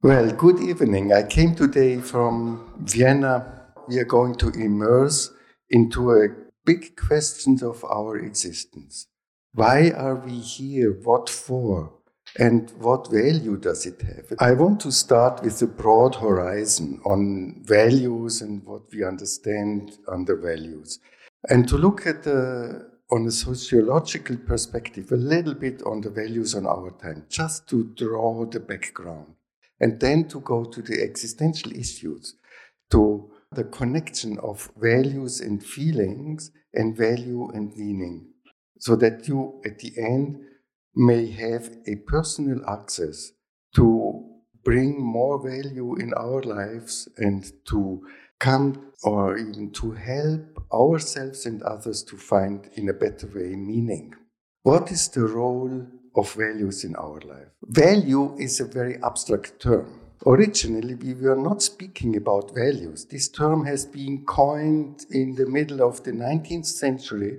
[0.00, 1.12] Well, good evening.
[1.12, 3.64] I came today from Vienna.
[3.88, 5.32] We are going to immerse
[5.70, 6.28] into a
[6.64, 9.08] big question of our existence.
[9.54, 10.92] Why are we here?
[11.02, 11.94] What for?
[12.38, 14.38] And what value does it have?
[14.38, 20.36] I want to start with a broad horizon on values and what we understand under
[20.36, 21.00] values.
[21.50, 26.54] And to look at the on a sociological perspective, a little bit on the values
[26.54, 29.34] on our time, just to draw the background
[29.80, 32.34] and then to go to the existential issues,
[32.90, 38.28] to the connection of values and feelings and value and meaning,
[38.78, 40.40] so that you at the end
[40.94, 43.32] may have a personal access
[43.74, 44.24] to
[44.64, 48.02] bring more value in our lives and to
[48.38, 54.14] come or even to help ourselves and others to find in a better way meaning.
[54.62, 55.86] What is the role
[56.18, 57.48] of values in our life.
[57.62, 60.00] Value is a very abstract term.
[60.26, 63.04] Originally, we were not speaking about values.
[63.04, 67.38] This term has been coined in the middle of the 19th century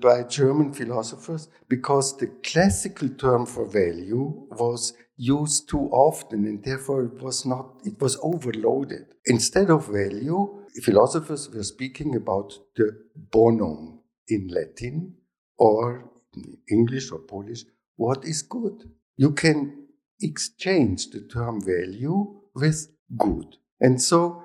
[0.00, 7.02] by German philosophers because the classical term for value was used too often and therefore
[7.04, 12.92] it was not it was overloaded instead of value philosophers were speaking about the
[13.32, 13.98] bonum
[14.28, 15.12] in latin
[15.58, 17.64] or in english or polish
[17.98, 18.90] what is good.
[19.16, 19.88] You can
[20.22, 23.56] exchange the term value with good.
[23.80, 24.42] And so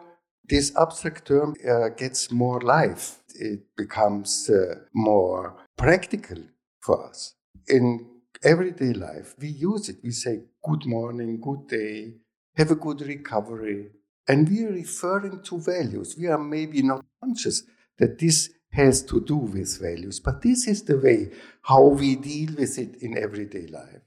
[0.49, 3.19] this abstract term uh, gets more life.
[3.35, 6.39] It becomes uh, more practical
[6.81, 7.35] for us.
[7.67, 8.07] In
[8.43, 9.97] everyday life, we use it.
[10.03, 12.15] We say good morning, good day,
[12.57, 13.91] have a good recovery.
[14.27, 16.15] And we are referring to values.
[16.17, 17.63] We are maybe not conscious
[17.99, 20.19] that this has to do with values.
[20.19, 24.01] But this is the way how we deal with it in everyday life.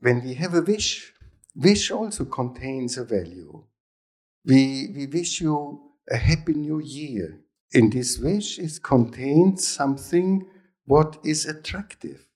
[0.00, 1.12] When we have a wish,
[1.54, 3.64] wish also contains a value.
[4.44, 7.40] We, we wish you a happy new year.
[7.72, 10.46] In this wish is contained something
[10.86, 12.26] what is attractive,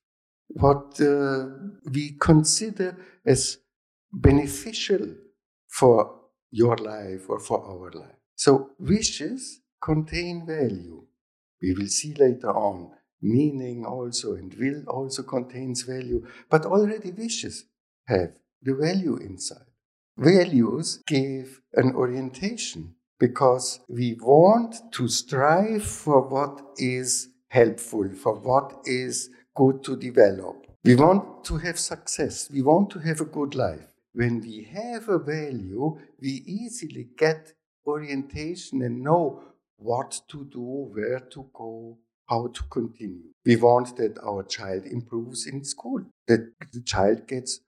[0.48, 1.46] what uh,
[1.90, 3.58] we consider as
[4.12, 5.14] beneficial
[5.68, 6.20] for
[6.50, 8.18] your life or for our life.
[8.36, 11.04] So wishes contain value.
[11.62, 12.90] We will see later on.
[13.24, 17.66] Meaning also and will also contains value, but already wishes
[18.06, 19.70] have the value inside.
[20.16, 28.80] Values give an orientation because we want to strive for what is helpful, for what
[28.84, 30.66] is good to develop.
[30.84, 32.50] We want to have success.
[32.52, 33.94] We want to have a good life.
[34.14, 37.52] When we have a value, we easily get
[37.86, 39.42] orientation and know
[39.82, 41.98] what to do, where to go,
[42.28, 43.32] how to continue.
[43.44, 47.60] We want that our child improves in school, that the child gets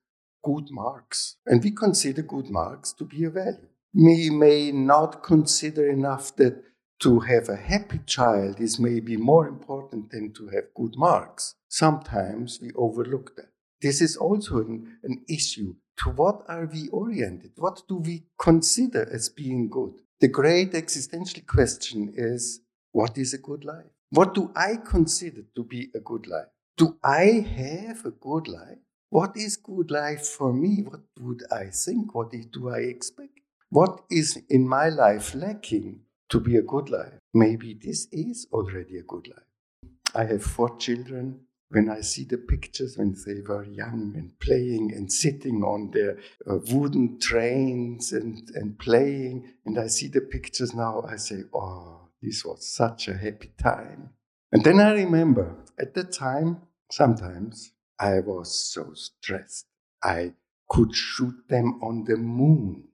[0.42, 1.36] good marks.
[1.46, 3.68] And we consider good marks to be a value.
[3.94, 6.62] We may not consider enough that
[7.00, 11.54] to have a happy child is maybe more important than to have good marks.
[11.68, 13.50] Sometimes we overlook that.
[13.82, 15.74] This is also an, an issue.
[15.98, 17.52] To what are we oriented?
[17.56, 19.94] What do we consider as being good?
[20.20, 22.60] The great existential question is
[22.92, 23.90] what is a good life?
[24.10, 26.46] What do I consider to be a good life?
[26.76, 28.78] Do I have a good life?
[29.10, 30.82] What is good life for me?
[30.82, 32.14] What would I think?
[32.14, 33.40] What do I expect?
[33.70, 37.14] What is in my life lacking to be a good life?
[37.32, 39.92] Maybe this is already a good life.
[40.14, 44.92] I have four children when I see the pictures when they were young and playing
[44.94, 50.74] and sitting on their uh, wooden trains and, and playing, and I see the pictures
[50.74, 54.10] now, I say, oh, this was such a happy time.
[54.52, 59.66] And then I remember at the time, sometimes I was so stressed.
[60.02, 60.34] I
[60.68, 62.84] could shoot them on the moon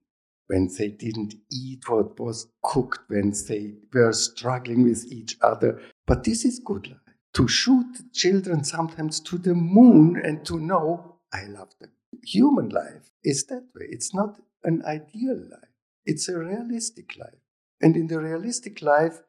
[0.47, 5.81] when they didn't eat what was cooked, when they were struggling with each other.
[6.07, 11.17] But this is good life to shoot children sometimes to the moon and to know
[11.33, 11.91] I love them.
[12.25, 13.87] Human life is that way.
[13.89, 15.71] It's not an ideal life,
[16.04, 17.41] it's a realistic life.
[17.81, 19.21] And in the realistic life,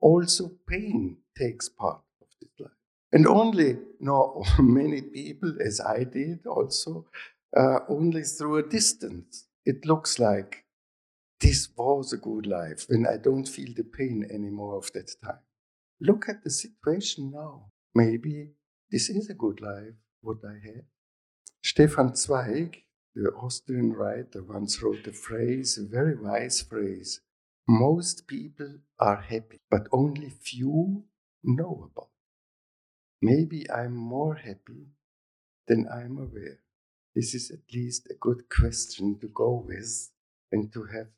[0.00, 2.70] also pain takes part of this life.
[3.12, 7.06] And only, no, many people, as I did also,
[7.56, 10.64] uh, only through a distance, it looks like
[11.40, 15.38] this was a good life when I don't feel the pain anymore of that time.
[16.00, 17.70] Look at the situation now.
[17.94, 18.52] Maybe
[18.90, 20.84] this is a good life, what I have.
[21.62, 22.84] Stefan Zweig,
[23.14, 27.20] the Austrian writer, once wrote a phrase, a very wise phrase.
[27.66, 31.04] Most people are happy, but only few
[31.42, 32.10] know about.
[33.20, 34.86] Maybe I'm more happy
[35.66, 36.60] than I'm aware.
[37.14, 40.10] this is at least a good question to go with
[40.52, 41.08] and to have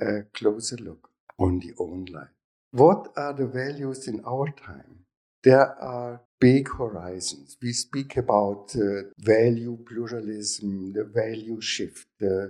[0.00, 2.28] a closer look on the own life.
[2.74, 5.04] What are the values in our time?
[5.44, 7.56] There are big horizons.
[7.62, 12.08] We speak about uh, value pluralism, the value shift.
[12.20, 12.46] Uh,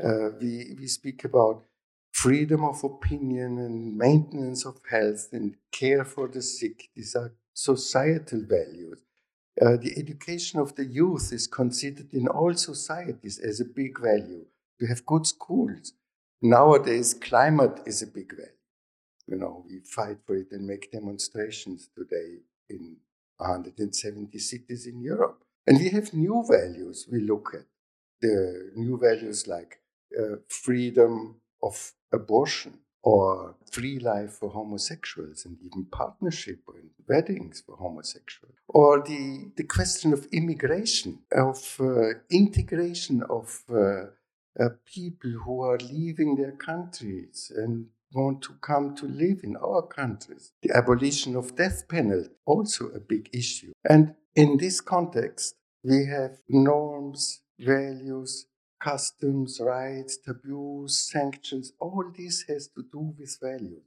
[0.00, 1.64] uh, we, we speak about
[2.12, 6.90] freedom of opinion and maintenance of health and care for the sick.
[6.94, 9.00] These are societal values.
[9.60, 14.44] Uh, the education of the youth is considered in all societies as a big value.
[14.80, 15.94] We have good schools.
[16.40, 18.53] Nowadays, climate is a big value.
[19.26, 22.96] You know, we fight for it and make demonstrations today in
[23.38, 25.42] 170 cities in Europe.
[25.66, 27.66] And we have new values we look at.
[28.20, 29.80] The new values like
[30.18, 37.76] uh, freedom of abortion, or free life for homosexuals and even partnership and weddings for
[37.76, 44.06] homosexuals or the, the question of immigration of uh, integration of uh,
[44.58, 49.82] uh, people who are leaving their countries and want to come to live in our
[49.82, 56.06] countries the abolition of death penalty also a big issue and in this context we
[56.06, 58.46] have norms values
[58.84, 63.82] customs, rights, taboos, sanctions, all this has to do with values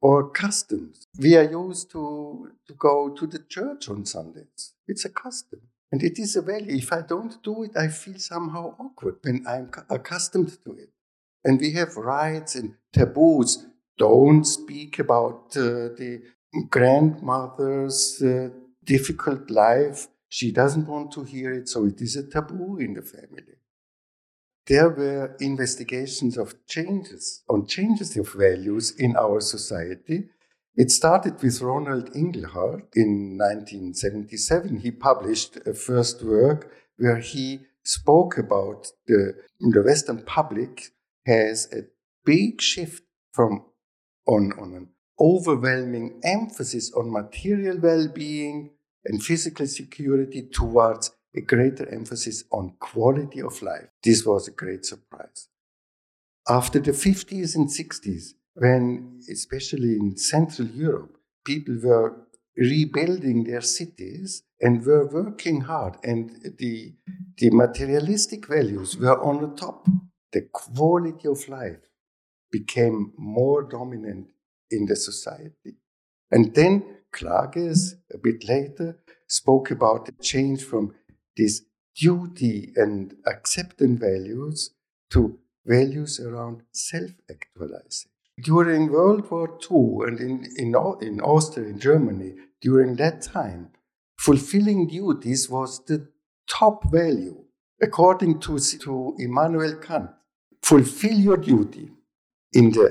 [0.00, 1.06] or customs.
[1.18, 4.74] We are used to, to go to the church on Sundays.
[4.86, 5.60] It's a custom.
[5.90, 6.76] And it is a value.
[6.76, 10.90] If I don't do it, I feel somehow awkward when I'm accustomed to it.
[11.48, 13.66] And we have rights and taboos.
[13.96, 16.22] Don't speak about uh, the
[16.68, 18.50] grandmother's uh,
[18.84, 20.08] difficult life.
[20.28, 23.58] She doesn't want to hear it, so it is a taboo in the family
[24.68, 30.28] there were investigations of changes, on changes of values in our society.
[30.76, 34.80] It started with Ronald Inglehart in 1977.
[34.80, 40.92] He published a first work where he spoke about the, the Western public
[41.26, 41.82] has a
[42.24, 43.64] big shift from
[44.26, 44.88] on, on an
[45.18, 48.70] overwhelming emphasis on material well-being
[49.04, 53.88] and physical security towards a greater emphasis on quality of life.
[54.02, 55.48] This was a great surprise.
[56.48, 62.16] After the 50s and 60s, when, especially in Central Europe, people were
[62.56, 66.94] rebuilding their cities and were working hard, and the,
[67.36, 69.86] the materialistic values were on the top,
[70.32, 71.80] the quality of life
[72.50, 74.28] became more dominant
[74.70, 75.76] in the society.
[76.30, 80.94] And then Klages, a bit later, spoke about the change from
[81.36, 81.62] this
[81.96, 84.70] duty and acceptance values
[85.10, 88.10] to values around self-actualization.
[88.42, 93.70] During World War II and in, in, in Austria, in Germany, during that time,
[94.18, 96.08] fulfilling duties was the
[96.48, 97.44] top value.
[97.82, 100.10] According to, to Immanuel Kant,
[100.68, 101.90] fulfill your duty.
[102.52, 102.88] In the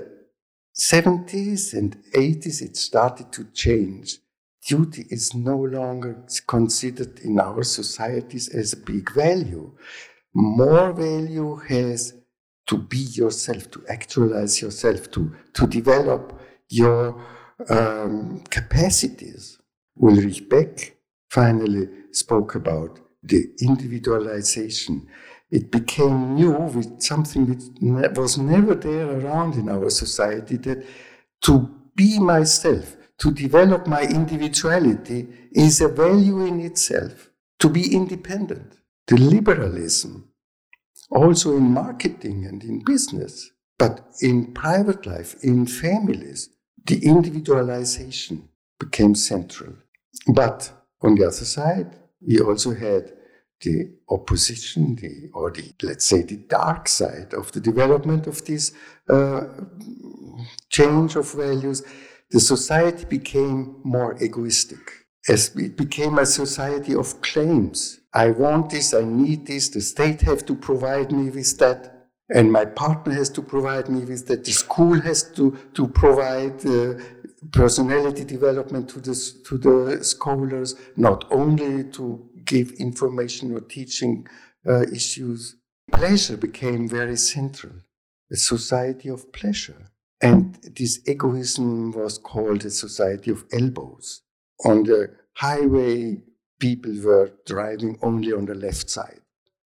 [0.76, 4.18] 70s and 80s, it started to change
[4.68, 9.72] duty is no longer considered in our societies as a big value.
[10.34, 12.14] More value has
[12.68, 16.38] to be yourself, to actualize yourself, to, to develop
[16.70, 17.24] your
[17.70, 19.58] um, capacities.
[20.04, 20.98] Ulrich Beck
[21.30, 25.08] finally spoke about the individualization.
[25.50, 30.86] It became new with something that was never there around in our society that
[31.44, 38.74] to be myself, to develop my individuality is a value in itself, to be independent.
[39.08, 40.30] The liberalism,
[41.10, 46.50] also in marketing and in business, but in private life, in families,
[46.86, 48.50] the individualization
[48.80, 49.74] became central.
[50.34, 53.14] But on the other side, we also had
[53.62, 58.72] the opposition, the, or the, let's say, the dark side of the development of this
[59.10, 59.46] uh,
[60.70, 61.84] change of values
[62.30, 65.06] the society became more egoistic.
[65.30, 68.00] As it became a society of claims.
[68.14, 72.52] I want this, I need this, the state has to provide me with that, and
[72.52, 76.96] my partner has to provide me with that, the school has to, to provide uh,
[77.52, 84.28] personality development to the, to the scholars, not only to give information or teaching
[84.68, 85.56] uh, issues.
[85.92, 87.74] Pleasure became very central,
[88.32, 89.92] a society of pleasure.
[90.22, 94.24] And this egoism was called a society of elbows.
[94.66, 96.18] On the highway,
[96.60, 99.22] people were driving only on the left side.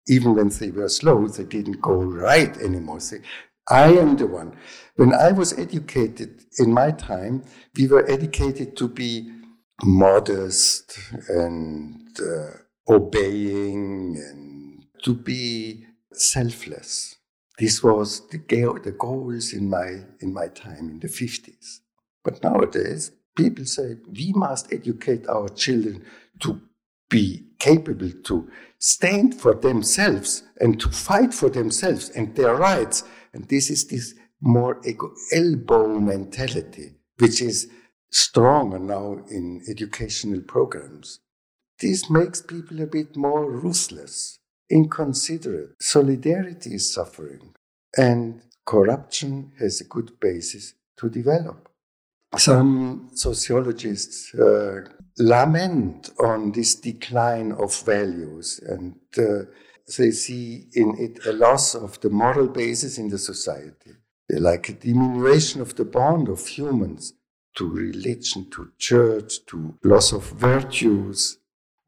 [0.09, 3.01] Even when they were slow, they didn't go right anymore.
[3.01, 3.21] They,
[3.69, 4.57] I am the one.
[4.97, 7.45] When I was educated in my time,
[7.77, 9.31] we were educated to be
[9.83, 17.17] modest and uh, obeying and to be selfless.
[17.59, 21.81] This was the, the goals in my, in my time in the 50s.
[22.25, 26.05] But nowadays, people say we must educate our children
[26.41, 26.61] to
[27.09, 33.05] be capable to stand for themselves and to fight for themselves and their rights.
[33.33, 34.81] And this is this more
[35.33, 37.69] elbow mentality, which is
[38.11, 41.21] stronger now in educational programs.
[41.81, 44.39] This makes people a bit more ruthless,
[44.69, 45.77] inconsiderate.
[45.81, 47.55] Solidarity is suffering,
[47.97, 51.69] and corruption has a good basis to develop.
[52.37, 54.83] Some sociologists uh,
[55.19, 59.47] lament on this decline of values and uh,
[59.99, 63.91] they see in it a loss of the moral basis in the society,
[64.31, 67.15] like a diminution of the bond of humans
[67.57, 71.39] to religion, to church, to loss of virtues,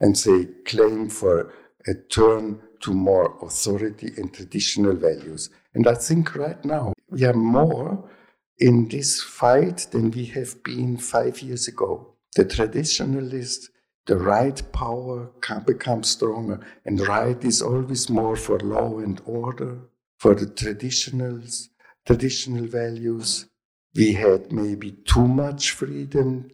[0.01, 1.53] and they claim for
[1.87, 5.51] a turn to more authority and traditional values.
[5.75, 8.11] And I think right now we are more
[8.59, 12.15] in this fight than we have been five years ago.
[12.37, 13.69] The traditionalist,
[14.07, 19.79] the right power can become stronger, and right is always more for law and order,
[20.19, 21.69] for the traditionals,
[22.07, 23.47] traditional values.
[23.95, 26.49] We had maybe too much freedom,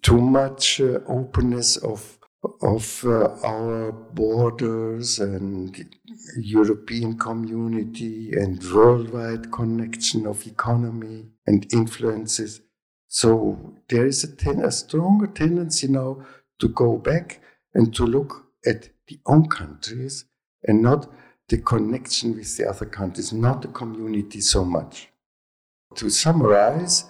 [0.00, 2.18] too much uh, openness of
[2.60, 5.88] of uh, our borders and
[6.36, 12.60] European community and worldwide connection of economy and influences.
[13.06, 16.26] So there is a, ten, a stronger tendency now
[16.58, 17.40] to go back
[17.74, 20.24] and to look at the own countries
[20.64, 21.08] and not
[21.48, 25.11] the connection with the other countries, not the community so much.
[25.96, 27.04] To summarize,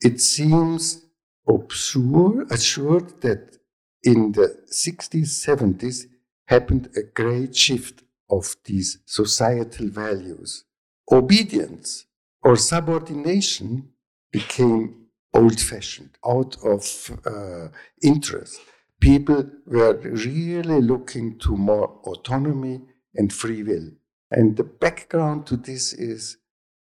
[0.00, 1.04] it seems
[1.48, 3.58] absurd, assured that
[4.02, 6.06] in the 60s, 70s
[6.46, 10.64] happened a great shift of these societal values.
[11.10, 12.06] Obedience
[12.42, 13.90] or subordination
[14.32, 17.68] became old fashioned, out of uh,
[18.02, 18.60] interest.
[19.00, 22.80] People were really looking to more autonomy
[23.14, 23.90] and free will.
[24.30, 26.36] And the background to this is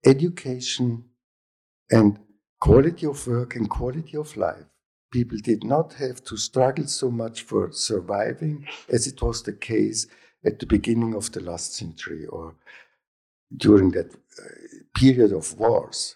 [0.05, 1.05] education
[1.91, 2.19] and
[2.59, 4.65] quality of work and quality of life
[5.11, 10.07] people did not have to struggle so much for surviving as it was the case
[10.45, 12.55] at the beginning of the last century or
[13.55, 14.43] during that uh,
[14.95, 16.15] period of wars.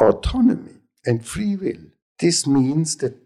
[0.00, 1.90] Autonomy and free will.
[2.18, 3.16] This means that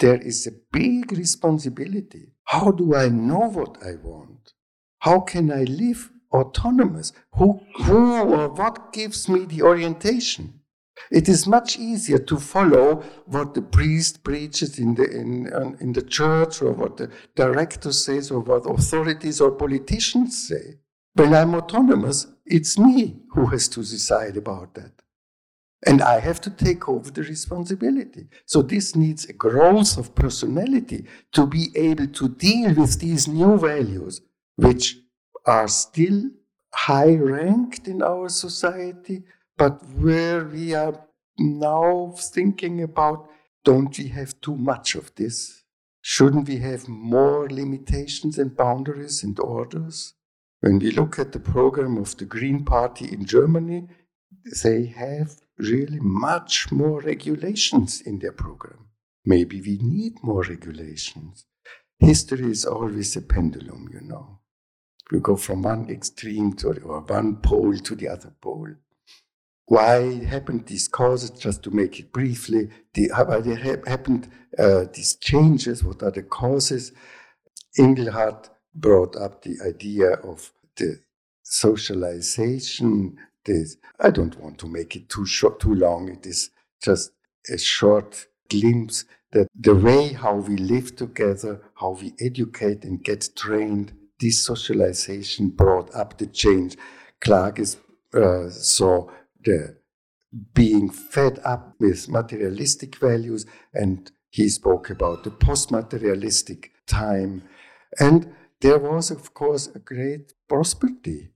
[0.00, 2.32] there is a big responsibility.
[2.44, 4.52] How do I know what I want?
[5.00, 7.12] How can I live autonomous?
[7.34, 10.60] Who, who or what gives me the orientation?
[11.10, 16.02] It is much easier to follow what the priest preaches in the, in, in the
[16.02, 20.78] church or what the director says or what authorities or politicians say.
[21.14, 24.92] When I'm autonomous, it's me who has to decide about that.
[25.86, 28.28] And I have to take over the responsibility.
[28.44, 33.58] So this needs a growth of personality to be able to deal with these new
[33.58, 34.22] values,
[34.56, 34.98] which
[35.44, 36.30] are still
[36.74, 39.22] high ranked in our society,
[39.56, 41.06] but where we are
[41.38, 43.28] now thinking about
[43.64, 45.64] don't we have too much of this?
[46.00, 50.14] Shouldn't we have more limitations and boundaries and orders?
[50.60, 53.88] When we look at the program of the Green Party in Germany,
[54.62, 58.86] they have really much more regulations in their program.
[59.24, 61.46] Maybe we need more regulations.
[61.98, 64.40] History is always a pendulum, you know.
[65.10, 68.74] We go from one extreme to or one pole to the other pole
[69.66, 75.16] why happened these causes, just to make it briefly, the, why they happened uh, these
[75.16, 76.92] changes, what are the causes.
[77.78, 81.00] Inglehart brought up the idea of the
[81.42, 83.16] socialization.
[83.44, 86.08] This, I don't want to make it too short, too long.
[86.08, 86.50] It is
[86.82, 87.10] just
[87.52, 93.28] a short glimpse that the way how we live together, how we educate and get
[93.36, 96.76] trained, this socialization brought up the change.
[97.20, 97.76] Klages
[98.14, 99.08] uh, saw
[99.46, 99.76] the
[100.52, 107.42] being fed up with materialistic values, and he spoke about the post materialistic time.
[107.98, 111.30] And there was, of course, a great prosperity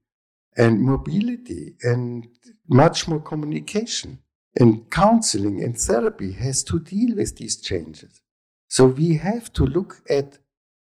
[0.57, 2.29] and mobility and
[2.69, 4.19] much more communication.
[4.59, 8.21] And counseling and therapy has to deal with these changes.
[8.69, 10.39] So we have to look at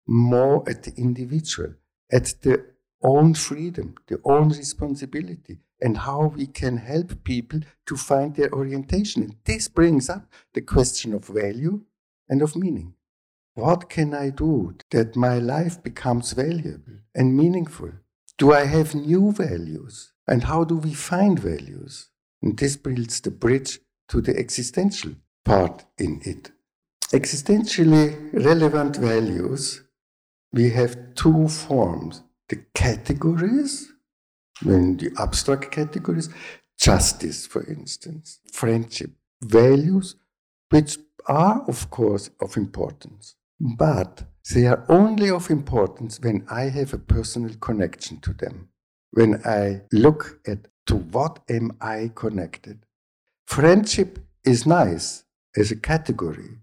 [0.06, 1.74] more at the individual,
[2.10, 2.64] at the
[3.06, 9.22] own freedom, the own responsibility, and how we can help people to find their orientation.
[9.22, 11.84] And this brings up the question of value
[12.28, 12.94] and of meaning.
[13.54, 17.92] What can I do that my life becomes valuable and meaningful?
[18.38, 20.12] Do I have new values?
[20.28, 22.08] And how do we find values?
[22.42, 25.12] And this builds the bridge to the existential
[25.44, 26.50] part in it.
[27.12, 29.84] Existentially relevant values,
[30.52, 33.92] we have two forms the categories,
[34.64, 36.28] in the abstract categories,
[36.78, 39.10] justice, for instance, friendship,
[39.42, 40.16] values,
[40.70, 44.24] which are, of course, of importance, but
[44.54, 48.68] they are only of importance when I have a personal connection to them,
[49.10, 52.86] when I look at to what am I connected.
[53.46, 55.24] Friendship is nice
[55.56, 56.58] as a category,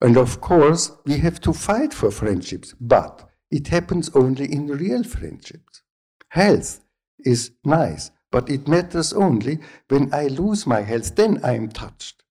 [0.00, 5.04] and of course, we have to fight for friendships, but it happens only in real
[5.04, 5.82] friendships.
[6.30, 6.80] Health
[7.24, 12.22] is nice, but it matters only when I lose my health, then I am touched.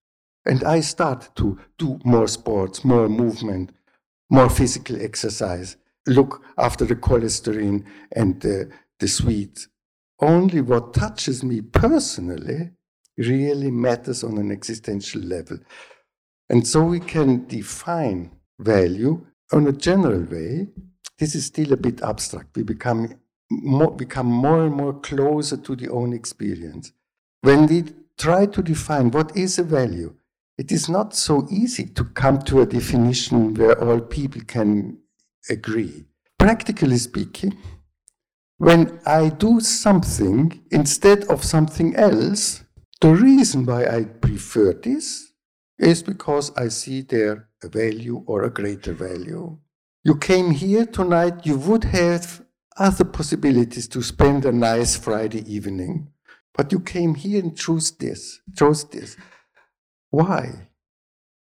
[0.45, 3.71] And I start to do more sports, more movement,
[4.29, 9.67] more physical exercise, look after the cholesterol and the, the sweets.
[10.19, 12.71] Only what touches me personally
[13.17, 15.59] really matters on an existential level.
[16.49, 20.67] And so we can define value on a general way.
[21.21, 22.57] This is still a bit abstract.
[22.57, 23.13] We become
[23.51, 26.93] more, become more and more closer to the own experience.
[27.41, 27.83] When we
[28.17, 30.15] try to define what is a value,
[30.57, 34.97] it is not so easy to come to a definition where all people can
[35.47, 36.05] agree.
[36.39, 37.55] Practically speaking,
[38.57, 42.63] when I do something instead of something else,
[42.99, 45.33] the reason why I prefer this
[45.77, 49.59] is because I see there a value or a greater value.
[50.03, 52.43] You came here tonight, you would have
[52.75, 56.08] other possibilities to spend a nice Friday evening,
[56.55, 59.15] but you came here and chose this, chose this.
[60.10, 60.70] Why?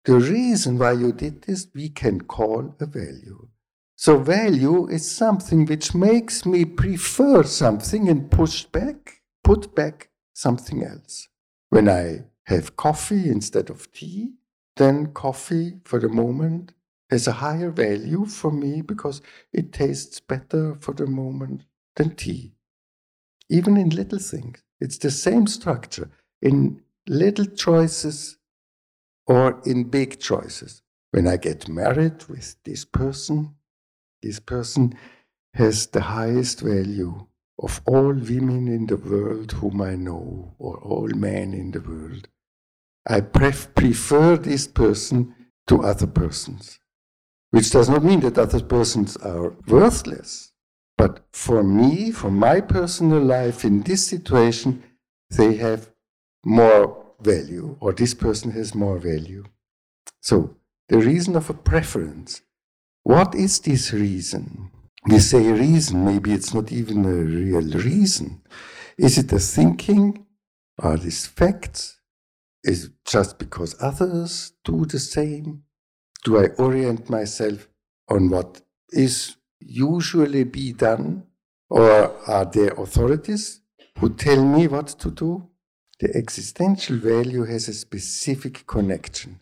[0.06, 3.50] The reason why you did this, we can call a value.
[3.96, 10.84] So, value is something which makes me prefer something and push back, put back something
[10.84, 11.28] else.
[11.70, 14.34] When I have coffee instead of tea,
[14.77, 16.74] then coffee for the moment
[17.12, 19.22] has a higher value for me because
[19.54, 21.64] it tastes better for the moment
[21.98, 22.54] than tea.
[23.50, 26.10] Even in little things, it's the same structure
[26.42, 28.38] in little choices
[29.28, 30.82] or in big choices.
[31.12, 33.56] When I get married with this person,
[34.22, 34.96] this person
[35.56, 37.28] has the highest value
[37.60, 42.28] of all women in the world whom I know, or all men in the world.
[43.08, 45.36] I pref- prefer this person
[45.68, 46.80] to other persons,
[47.51, 50.51] which does not mean that other persons are worthless.
[50.98, 54.83] But for me, for my personal life in this situation,
[55.29, 55.90] they have
[56.46, 59.44] more value, or this person has more value.
[60.22, 60.57] So,
[60.90, 62.42] the reason of a preference.
[63.03, 64.72] What is this reason?
[65.07, 68.42] We say reason, maybe it's not even a real reason.
[68.98, 70.25] Is it a thinking?
[70.77, 72.00] Are these facts?
[72.64, 75.64] Is it just because others do the same?
[76.24, 77.68] Do I orient myself
[78.10, 81.24] on what is usually be done?
[81.70, 83.62] Or are there authorities
[84.00, 85.48] who tell me what to do?
[86.00, 89.40] The existential value has a specific connection.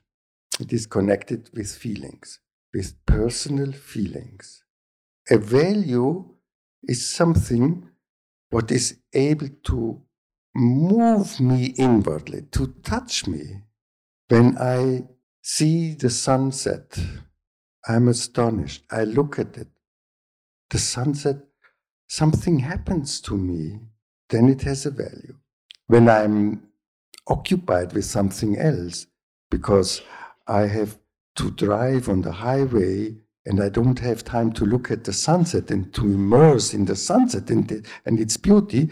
[0.60, 2.40] It is connected with feelings,
[2.74, 4.64] with personal feelings.
[5.30, 6.26] A value
[6.84, 7.90] is something
[8.50, 10.02] what is able to
[10.56, 13.62] move me inwardly, to touch me.
[14.28, 15.04] When I
[15.52, 16.98] see the sunset,
[17.88, 18.84] I'm astonished.
[18.92, 19.68] I look at it.
[20.70, 21.38] The sunset,
[22.08, 23.80] something happens to me,
[24.30, 25.36] then it has a value.
[25.88, 26.68] When I'm
[27.26, 29.08] occupied with something else,
[29.50, 30.02] because
[30.46, 31.00] I have
[31.38, 33.16] to drive on the highway
[33.48, 36.96] and I don't have time to look at the sunset and to immerse in the
[36.96, 38.92] sunset and, the, and its beauty,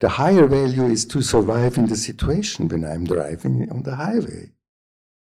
[0.00, 4.52] the higher value is to survive in the situation when I'm driving on the highway.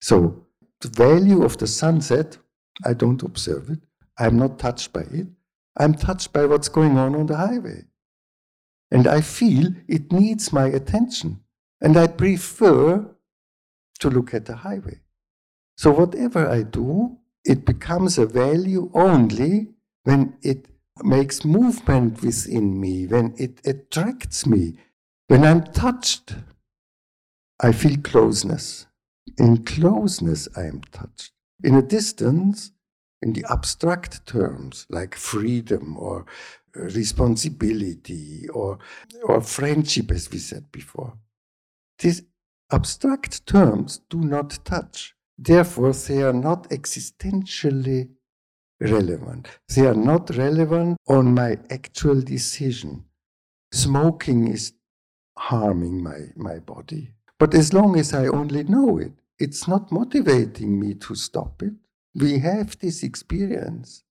[0.01, 0.44] So
[0.81, 2.37] the value of the sunset,
[2.83, 3.79] I don't observe it.
[4.17, 5.27] I'm not touched by it.
[5.77, 7.85] I'm touched by what's going on on the highway.
[8.91, 11.41] And I feel it needs my attention.
[11.81, 13.05] And I prefer
[13.99, 15.01] to look at the highway.
[15.77, 19.69] So whatever I do, it becomes a value only
[20.03, 20.67] when it
[21.03, 24.75] makes movement within me, when it attracts me,
[25.27, 26.35] when I'm touched,
[27.59, 28.85] I feel closeness.
[29.37, 31.31] In closeness, I am touched.
[31.63, 32.71] In a distance,
[33.21, 36.25] in the abstract terms like freedom or
[36.77, 38.77] uh, responsibility or,
[39.23, 41.17] or friendship, as we said before,
[41.99, 42.23] these
[42.71, 45.15] abstract terms do not touch.
[45.37, 48.09] Therefore, they are not existentially
[48.79, 49.47] relevant.
[49.75, 53.05] They are not relevant on my actual decision.
[53.71, 54.73] Smoking is
[55.37, 57.11] harming my, my body.
[57.37, 61.73] But as long as I only know it, it's not motivating me to stop it.
[62.13, 64.03] We have this experience.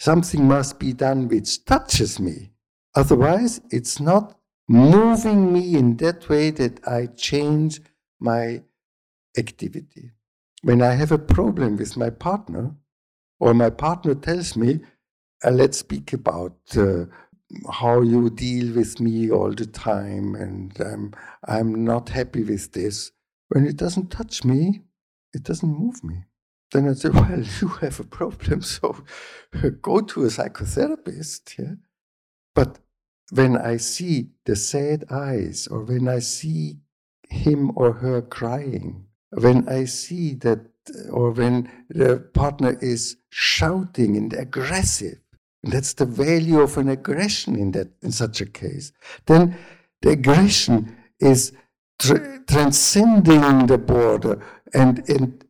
[0.00, 2.50] Something must be done which touches me.
[2.94, 7.80] Otherwise, it's not moving me in that way that I change
[8.18, 8.62] my
[9.38, 10.10] activity.
[10.62, 12.74] When I have a problem with my partner,
[13.40, 14.80] or my partner tells me,
[15.44, 17.06] uh, let's speak about uh,
[17.72, 21.12] how you deal with me all the time, and um,
[21.46, 23.12] I'm not happy with this.
[23.52, 24.80] When it doesn't touch me,
[25.34, 26.24] it doesn't move me.
[26.72, 29.04] Then I say, well, you have a problem, so
[29.82, 31.58] go to a psychotherapist.
[31.58, 31.74] Yeah?
[32.54, 32.78] But
[33.30, 36.78] when I see the sad eyes, or when I see
[37.28, 40.60] him or her crying, when I see that,
[41.10, 45.18] or when the partner is shouting and aggressive,
[45.62, 48.92] and that's the value of an aggression in that in such a case.
[49.26, 49.58] Then
[50.00, 51.52] the aggression is
[51.98, 55.44] tra- transcending the border and, and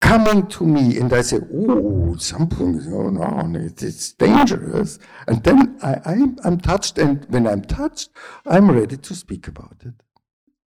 [0.00, 3.56] coming to me, and I say, "Oh, something is going on.
[3.56, 8.10] It, it's dangerous." And then I, I'm, I'm touched, and when I'm touched,
[8.44, 9.94] I'm ready to speak about it.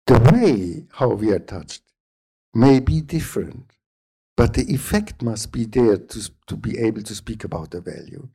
[0.07, 1.83] The way how we are touched
[2.55, 3.73] may be different,
[4.37, 8.29] but the effect must be there to, to be able to speak about the value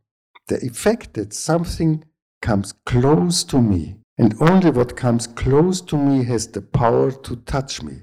[0.49, 2.03] the effect that something
[2.41, 7.37] comes close to me, and only what comes close to me has the power to
[7.37, 8.01] touch me.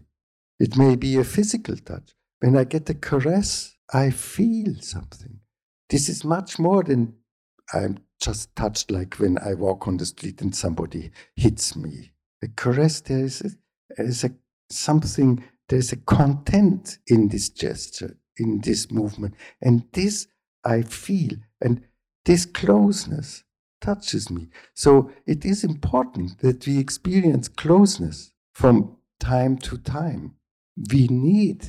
[0.58, 2.14] It may be a physical touch.
[2.40, 5.40] When I get a caress, I feel something.
[5.90, 7.12] This is much more than
[7.74, 12.12] I'm just touched like when I walk on the street and somebody hits me.
[12.42, 13.50] A caress, there is, a,
[13.94, 14.30] there is a,
[14.70, 19.34] something, there is a content in this gesture, in this movement.
[19.60, 20.28] And this
[20.64, 21.32] I feel.
[21.60, 21.82] And
[22.24, 23.44] this closeness
[23.86, 24.48] touches me.
[24.74, 30.34] So it is important that we experience closeness from time to time.
[30.90, 31.60] We need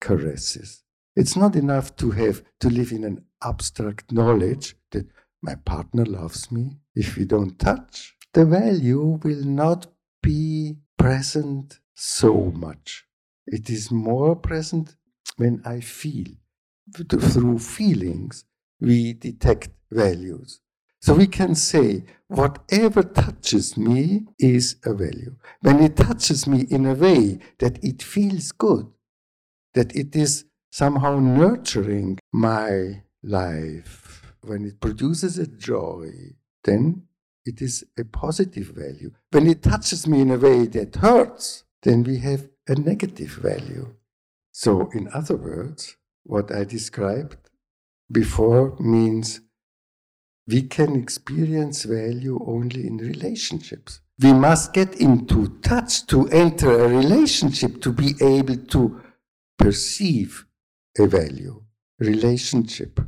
[0.00, 0.82] caresses.
[1.14, 5.06] It's not enough to have to live in an abstract knowledge that
[5.42, 6.78] my partner loves me.
[6.94, 9.88] If we don't touch, the value will not
[10.22, 12.32] be present so
[12.66, 13.04] much.
[13.46, 14.96] It is more present
[15.36, 16.28] when I feel.
[16.94, 18.44] Through feelings,
[18.80, 20.60] we detect values.
[21.00, 25.36] So we can say, whatever touches me is a value.
[25.60, 28.86] When it touches me in a way that it feels good,
[29.74, 36.10] that it is somehow nurturing my life, when it produces a joy,
[36.64, 37.02] then
[37.44, 39.12] it is a positive value.
[39.30, 43.94] When it touches me in a way that hurts, then we have a negative value.
[44.52, 47.36] So, in other words, what I described
[48.10, 49.40] before means
[50.48, 54.00] we can experience value only in relationships.
[54.20, 59.00] We must get into touch to enter a relationship to be able to
[59.58, 60.46] perceive
[60.98, 61.62] a value.
[62.00, 62.98] Relationship.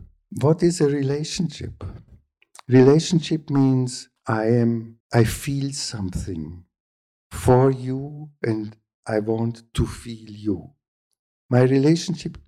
[0.40, 1.82] What is a relationship?
[2.68, 6.64] Relationship means I am, I feel something
[7.30, 8.76] for you and
[9.06, 10.70] I want to feel you.
[11.48, 12.38] My relationship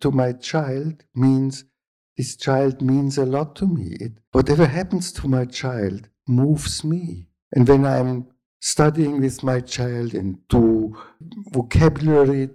[0.00, 1.64] to my child means
[2.22, 3.96] this child means a lot to me.
[3.98, 7.26] It, whatever happens to my child moves me.
[7.52, 8.28] And when I'm
[8.60, 10.96] studying with my child and do
[11.50, 12.50] vocabulary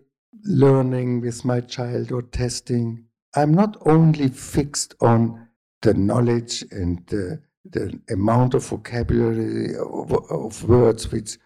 [0.45, 3.03] learning with my child or testing,
[3.36, 5.49] I'm not only fixed on
[5.82, 11.38] the knowledge and the, the amount of vocabulary of, of words which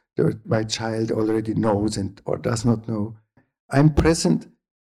[0.46, 3.18] my child already knows and or does not know.
[3.72, 4.48] I'm present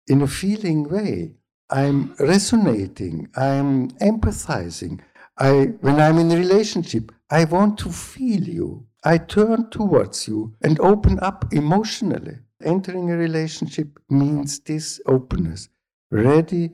[0.09, 1.37] in a feeling way.
[1.73, 5.01] I'm resonating, I'm empathizing.
[5.39, 8.87] I, when I'm in a relationship, I want to feel you.
[9.03, 12.41] I turn towards you and open up emotionally.
[12.63, 15.71] Entering a relationship means this openness,
[16.11, 16.73] ready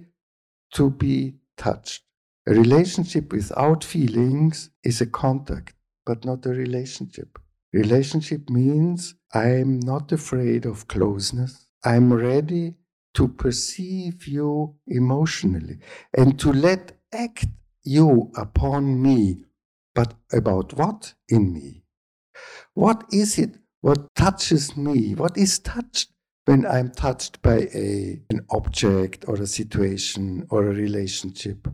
[0.75, 2.03] to be touched.
[2.49, 7.39] A relationship without feelings is a contact, but not a relationship.
[7.73, 11.69] Relationship means I'm not afraid of closeness.
[11.85, 12.75] I'm ready
[13.19, 15.81] to perceive you emotionally
[16.17, 17.47] and to let act
[17.83, 19.45] you upon me,
[19.93, 21.83] but about what in me?
[22.75, 25.17] What is it what touches me?
[25.17, 26.13] What is touched
[26.45, 31.67] when I'm touched by a, an object or a situation or a relationship?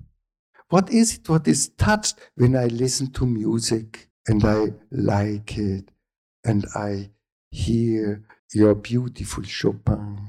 [0.70, 5.90] What is it what is touched when I listen to music and I like it
[6.42, 7.11] and I
[7.50, 10.23] hear your beautiful Chopin?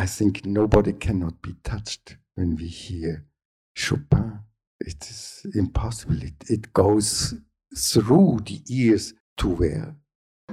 [0.00, 3.26] I think nobody cannot be touched when we hear
[3.74, 4.40] Chopin.
[4.80, 6.22] It is impossible.
[6.22, 7.34] It, it goes
[7.76, 9.96] through the ears to where?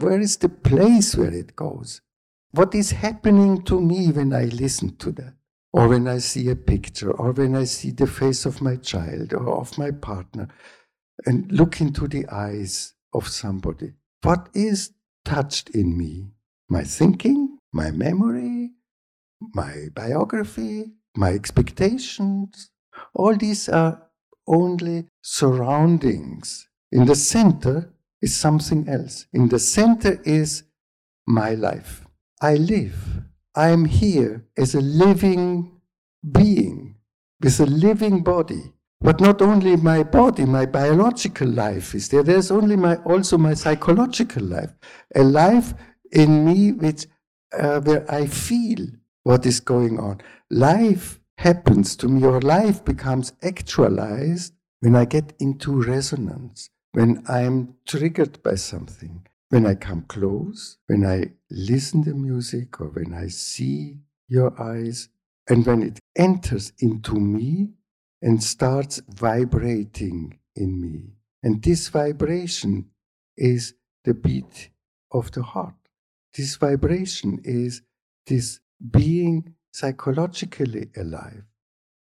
[0.02, 2.02] Where is the place where it goes?
[2.52, 5.36] What is happening to me when I listen to that?
[5.72, 9.32] Or when I see a picture, or when I see the face of my child
[9.32, 10.50] or of my partner,
[11.26, 13.94] and look into the eyes of somebody.
[14.24, 14.92] What is
[15.24, 16.34] touched in me?
[16.68, 18.74] My thinking, my memory,
[19.40, 22.72] my biography, my expectations.
[23.14, 24.04] All these are
[24.48, 26.68] only surroundings.
[26.92, 29.26] In the center is something else.
[29.34, 30.64] In the center is
[31.28, 32.06] my life.
[32.42, 33.24] I live.
[33.56, 35.80] I am here as a living
[36.32, 36.96] being
[37.42, 38.74] with a living body.
[39.00, 42.24] But not only my body, my biological life is there.
[42.24, 44.74] There's only my also my psychological life,
[45.16, 45.76] a life
[46.12, 47.06] in me which
[47.54, 48.88] uh, where I feel
[49.28, 50.22] what is going on.
[50.50, 57.76] Life happens to me, or life becomes actualized when I get into resonance, when I'm
[57.86, 63.28] triggered by something, when I come close, when I listen to music, or when I
[63.28, 63.98] see
[64.30, 65.10] your eyes,
[65.50, 67.72] and when it enters into me
[68.22, 71.18] and starts vibrating in me.
[71.44, 72.92] And this vibration
[73.36, 73.74] is
[74.06, 74.70] the beat
[75.12, 75.76] of the heart.
[76.34, 77.82] This vibration is
[78.26, 78.62] this
[78.92, 81.44] being psychologically alive.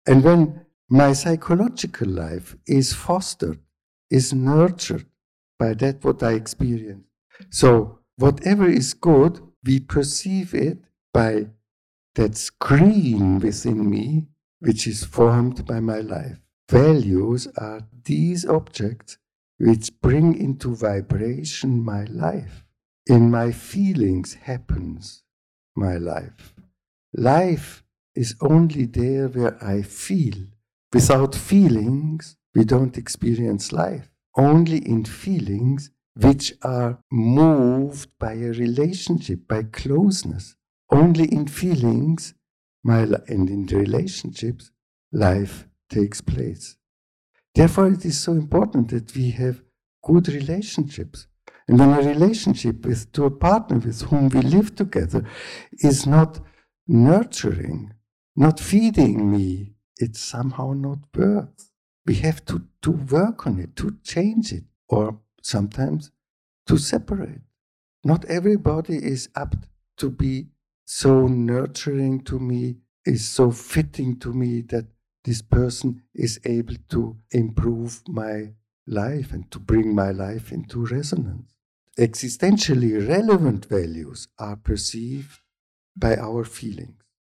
[0.07, 3.59] And when my psychological life is fostered,
[4.11, 5.07] is nurtured
[5.59, 7.05] by that what I experience.
[7.51, 10.79] So whatever is good, we perceive it
[11.13, 11.47] by
[12.17, 14.27] that screen within me,
[14.59, 16.41] which is formed by my life.
[16.69, 19.19] Values are these objects
[19.59, 22.65] which bring into vibration my life.
[23.07, 25.23] In my feelings happens
[25.87, 26.55] my life.
[27.13, 27.83] Life
[28.15, 30.39] is only there where I feel.
[30.93, 34.07] Without feelings, we don't experience life.
[34.37, 40.57] Only in feelings which are moved by a relationship, by closeness.
[40.91, 42.35] Only in feelings
[42.83, 44.71] my and in relationships,
[45.13, 46.77] life takes place.
[47.55, 49.63] Therefore, it is so important that we have
[50.03, 51.27] good relationships.
[51.71, 55.25] And when a relationship with to a partner with whom we live together
[55.71, 56.41] is not
[56.89, 57.95] nurturing,
[58.35, 61.71] not feeding me, it's somehow not worth.
[62.05, 66.11] We have to, to work on it, to change it, or sometimes
[66.67, 67.43] to separate.
[68.03, 70.49] Not everybody is apt to be
[70.85, 74.87] so nurturing to me, is so fitting to me that
[75.25, 78.55] this person is able to improve my
[78.89, 81.60] life and to bring my life into resonance.
[81.99, 85.41] Existentially relevant values are perceived
[85.97, 86.95] by our feelings.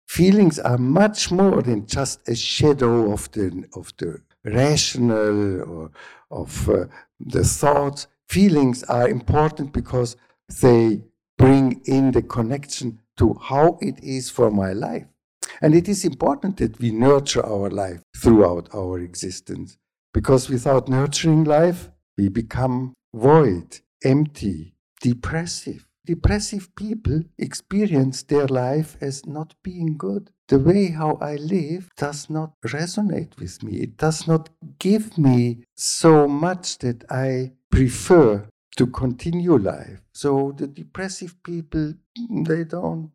[0.07, 5.91] Feelings are much more than just a shadow of the, of the rational or
[6.29, 6.85] of uh,
[7.19, 8.07] the thoughts.
[8.29, 10.15] Feelings are important because
[10.61, 11.01] they
[11.37, 15.05] bring in the connection to how it is for my life.
[15.61, 19.77] And it is important that we nurture our life throughout our existence
[20.13, 25.87] because without nurturing life, we become void, empty, depressive.
[26.05, 30.31] Depressive people experience their life as not being good.
[30.49, 33.77] The way how I live does not resonate with me.
[33.77, 40.01] It does not give me so much that I prefer to continue life.
[40.13, 41.93] So the depressive people,
[42.29, 43.11] they don't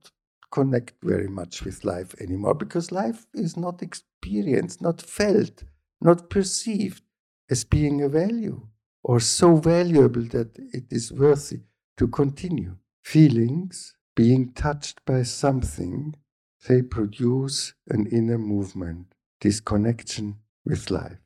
[0.51, 5.63] connect very much with life anymore because life is not experienced, not felt,
[6.01, 7.03] not perceived
[7.51, 8.67] as being a value
[9.03, 11.61] or so valuable that it is worthy
[11.97, 12.77] to continue.
[13.03, 16.15] Feelings, being touched by something,
[16.69, 21.19] they produce an inner movement, this connection with life.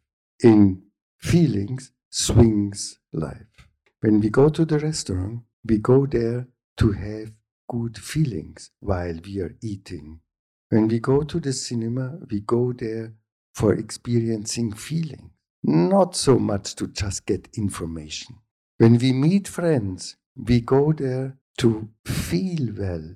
[0.42, 0.82] In
[1.18, 3.68] feelings swings life.
[4.00, 7.32] When we go to the restaurant, we go there to have
[7.68, 10.20] good feelings while we are eating.
[10.68, 13.14] When we go to the cinema, we go there
[13.54, 15.30] for experiencing feelings,
[15.62, 18.36] not so much to just get information.
[18.78, 23.14] When we meet friends, we go there to feel well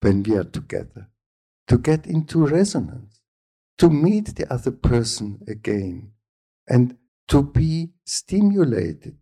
[0.00, 1.08] when we are together,
[1.68, 3.20] to get into resonance,
[3.78, 6.12] to meet the other person again,
[6.68, 6.96] and
[7.28, 9.16] to be stimulated,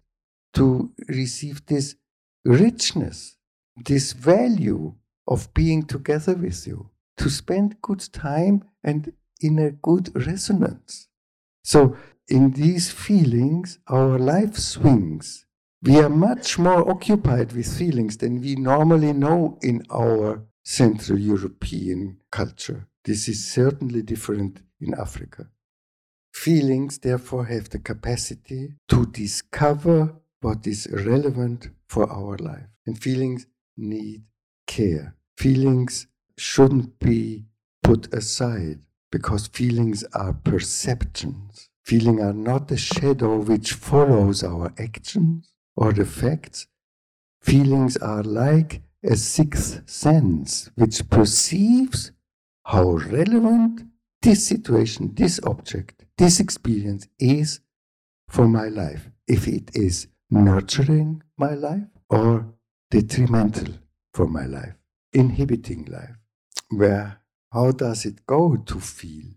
[0.54, 1.96] to receive this
[2.44, 3.36] richness,
[3.84, 4.94] this value
[5.26, 11.08] of being together with you, to spend good time and in a good resonance.
[11.62, 11.96] So,
[12.28, 15.46] in these feelings, our life swings
[15.80, 22.18] we are much more occupied with feelings than we normally know in our Central European
[22.32, 22.88] culture.
[23.04, 25.46] This is certainly different in Africa.
[26.34, 32.66] Feelings, therefore, have the capacity to discover what is relevant for our life.
[32.84, 34.24] And feelings need
[34.66, 35.14] care.
[35.36, 37.44] Feelings shouldn't be
[37.84, 38.80] put aside
[39.12, 41.70] because feelings are perceptions.
[41.88, 46.66] Feelings are not a shadow which follows our actions or the facts.
[47.40, 52.12] Feelings are like a sixth sense which perceives
[52.64, 53.84] how relevant
[54.20, 57.60] this situation, this object, this experience is
[58.28, 59.08] for my life.
[59.26, 62.52] If it is nurturing my life or
[62.90, 63.72] detrimental
[64.12, 64.74] for my life,
[65.14, 66.18] inhibiting life.
[66.68, 69.30] Where how does it go to feel?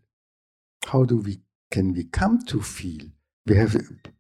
[0.85, 1.39] How do we
[1.71, 3.05] can we come to feel?
[3.47, 3.75] We have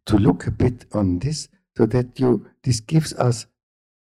[0.05, 3.45] to look a bit on this so that you this gives us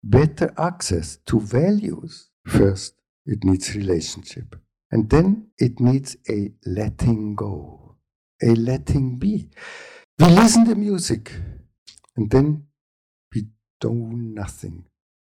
[0.04, 2.30] better access to values.
[2.46, 2.94] First,
[3.26, 4.56] it needs relationship.
[4.92, 7.98] And then it needs a letting go,
[8.42, 9.50] a letting be.
[10.18, 11.32] We listen to music
[12.16, 12.66] and then
[13.34, 13.48] we
[13.80, 14.86] do nothing.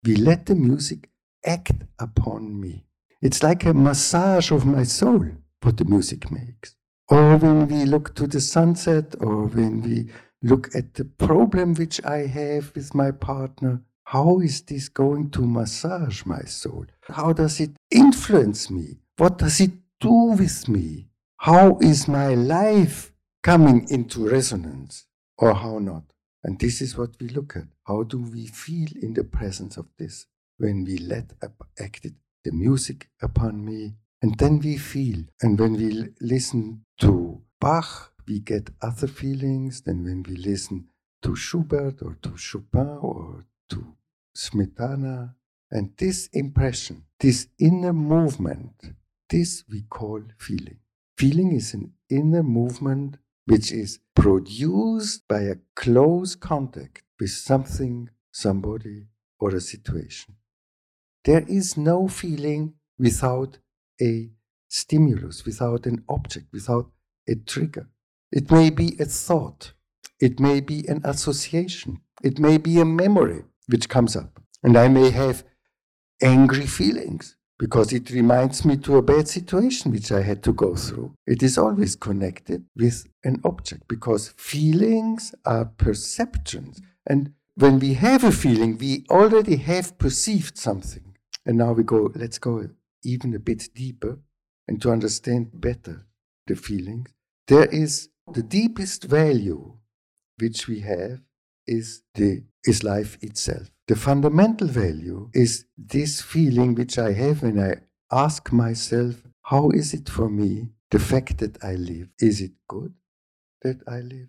[0.04, 1.10] We let the music
[1.46, 2.86] act upon me.
[3.22, 5.26] It's like a massage of my soul,
[5.62, 6.76] what the music makes.
[7.12, 10.10] Or when we look to the sunset, or when we
[10.42, 15.46] look at the problem which I have with my partner, how is this going to
[15.46, 16.86] massage my soul?
[17.02, 19.02] How does it influence me?
[19.18, 21.10] What does it do with me?
[21.36, 23.12] How is my life
[23.44, 25.06] coming into resonance
[25.38, 26.14] or how not?
[26.46, 27.68] And this is what we look at.
[27.84, 31.34] How do we feel in the presence of this when we let
[31.78, 33.96] act it the music upon me.
[34.22, 35.24] And then we feel.
[35.42, 40.88] And when we listen to Bach, we get other feelings than when we listen
[41.24, 43.96] to Schubert or to Chopin or to
[44.36, 45.36] Smetana.
[45.72, 48.74] And this impression, this inner movement,
[49.30, 50.80] this we call feeling.
[51.18, 59.06] Feeling is an inner movement which is produced by a close contact with something, somebody,
[59.40, 60.36] or a situation.
[61.24, 63.58] There is no feeling without
[64.02, 64.30] a
[64.68, 66.90] stimulus, without an object, without
[67.28, 67.90] a trigger.
[68.32, 69.74] It may be a thought,
[70.20, 74.42] it may be an association, it may be a memory which comes up.
[74.64, 75.44] And I may have
[76.22, 80.76] angry feelings because it reminds me to a bad situation which I had to go
[80.76, 81.16] through.
[81.28, 86.82] It is always connected with an object because feelings are perceptions.
[87.06, 91.16] And when we have a feeling, we already have perceived something.
[91.46, 92.68] And now we go, let's go
[93.04, 94.20] even a bit deeper
[94.68, 96.06] and to understand better
[96.48, 97.10] the feelings.
[97.48, 99.78] There is the deepest value
[100.40, 101.22] which we have
[101.68, 103.72] is the is life itself.
[103.88, 107.76] The fundamental value is this feeling which I have when I
[108.12, 112.10] ask myself, how is it for me, the fact that I live?
[112.20, 112.94] Is it good
[113.64, 114.28] that I live?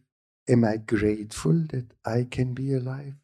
[0.49, 3.15] Am I grateful that I can be alive?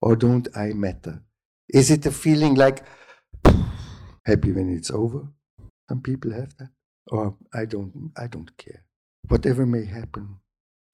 [0.00, 1.22] Or don't I matter?
[1.68, 2.84] Is it a feeling like,
[4.26, 5.28] happy when it's over.
[5.88, 6.70] Some people have that.
[7.08, 8.82] Or I don't I don't care.
[9.28, 10.38] Whatever may happen,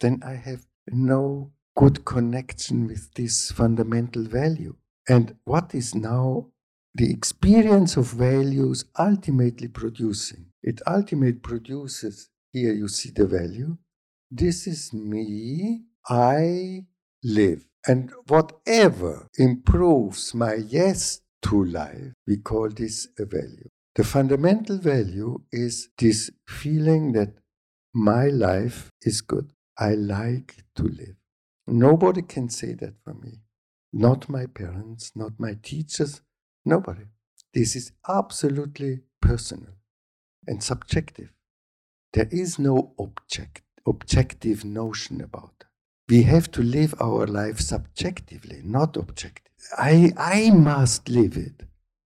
[0.00, 4.76] then I have no good connection with this fundamental value.
[5.08, 6.48] And what is now
[6.94, 10.46] the experience of values ultimately producing?
[10.62, 13.78] It ultimately produces, here you see the value.
[14.30, 16.86] This is me, I
[17.24, 17.66] live.
[17.86, 23.68] And whatever improves my yes to life, we call this a value.
[23.94, 27.34] The fundamental value is this feeling that
[27.94, 29.52] my life is good.
[29.78, 31.16] I like to live.
[31.66, 33.40] Nobody can say that for me.
[33.92, 36.22] Not my parents, not my teachers,
[36.64, 37.04] nobody.
[37.52, 39.74] This is absolutely personal
[40.46, 41.30] and subjective.
[42.14, 45.66] There is no object, objective notion about it.
[46.08, 49.51] We have to live our life subjectively, not objectively.
[49.78, 51.64] I, I must live it.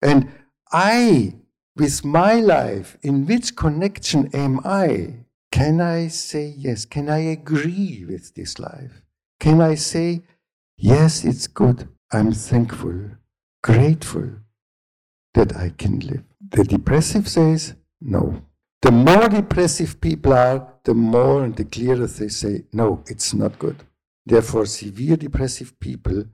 [0.02, 0.30] And
[0.72, 1.35] I,
[1.76, 5.26] with my life, in which connection am I?
[5.52, 6.85] Can I say yes?
[6.85, 9.03] Can I agree with this life?
[9.40, 10.22] Can I say,
[10.76, 11.88] yes, it's good.
[12.12, 13.11] I'm thankful,
[13.62, 14.30] grateful
[15.34, 16.24] that I can live.
[16.49, 18.42] The depressive says, no.
[18.82, 23.59] The more depressive people are, the more and the clearer they say, no, it's not
[23.59, 23.82] good.
[24.24, 26.24] Therefore, severe depressive people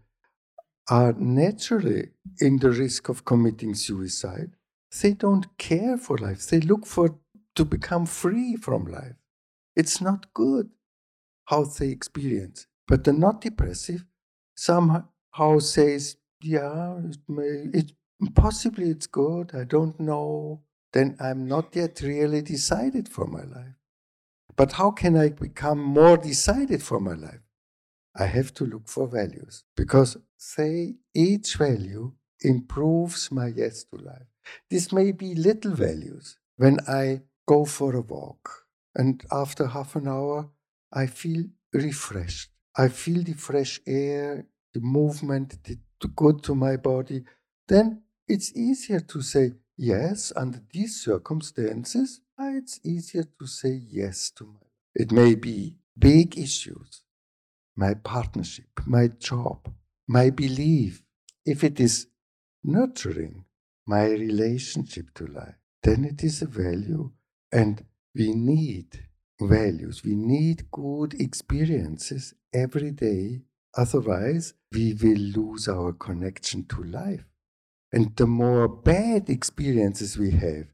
[0.89, 2.11] are naturally
[2.41, 4.51] in the risk of committing suicide.
[5.01, 6.47] They don't care for life.
[6.47, 7.19] They look for
[7.55, 9.17] to become free from life.
[9.77, 10.71] It's not good
[11.47, 12.67] how they experience.
[12.87, 14.05] But the not depressive
[14.57, 17.93] somehow says, yeah, it, may, it
[18.35, 19.53] possibly it's good.
[19.55, 20.63] I don't know.
[20.93, 23.77] Then I'm not yet really decided for my life.
[24.57, 27.41] But how can I become more decided for my life?
[28.15, 34.27] I have to look for values because, say, each value improves my yes to life.
[34.71, 36.37] This may be little values.
[36.57, 40.51] When I go for a walk and after half an hour,
[40.93, 42.51] I feel refreshed.
[42.77, 45.79] I feel the fresh air, the movement, the,
[46.17, 47.25] good to my body.
[47.69, 52.21] Then it's easier to say yes under these circumstances.
[52.39, 54.67] It's easier to say yes to my.
[54.95, 57.03] It may be big issues,
[57.77, 59.73] my partnership, my job,
[60.09, 61.03] my belief.
[61.45, 62.07] If it is
[62.63, 63.45] nurturing
[63.87, 67.11] my relationship to life, then it is a value.
[67.51, 69.07] And we need
[69.41, 70.03] values.
[70.05, 73.43] We need good experiences every day.
[73.77, 77.25] Otherwise, we will lose our connection to life.
[77.93, 80.67] And the more bad experiences we have,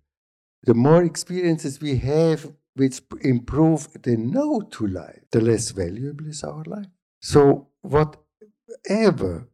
[0.63, 6.45] the more experiences we have which improve the no to life, the less valuable is
[6.45, 6.87] our life.
[7.21, 9.49] So, whatever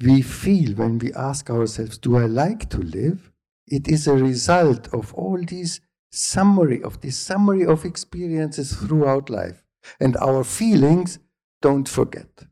[0.00, 3.32] we feel when we ask ourselves, Do I like to live?
[3.66, 9.62] It is a result of all these summary of this summary of experiences throughout life.
[10.00, 11.18] And our feelings
[11.60, 12.44] don't forget.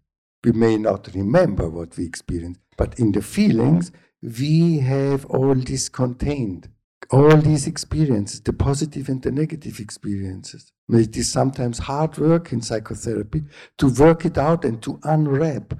[0.45, 5.89] We may not remember what we experienced, but in the feelings, we have all this
[5.89, 6.68] contained.
[7.11, 10.72] All these experiences, the positive and the negative experiences.
[10.88, 13.44] It is sometimes hard work in psychotherapy
[13.78, 15.74] to work it out and to unwrap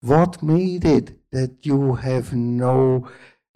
[0.00, 3.08] what made it that you have no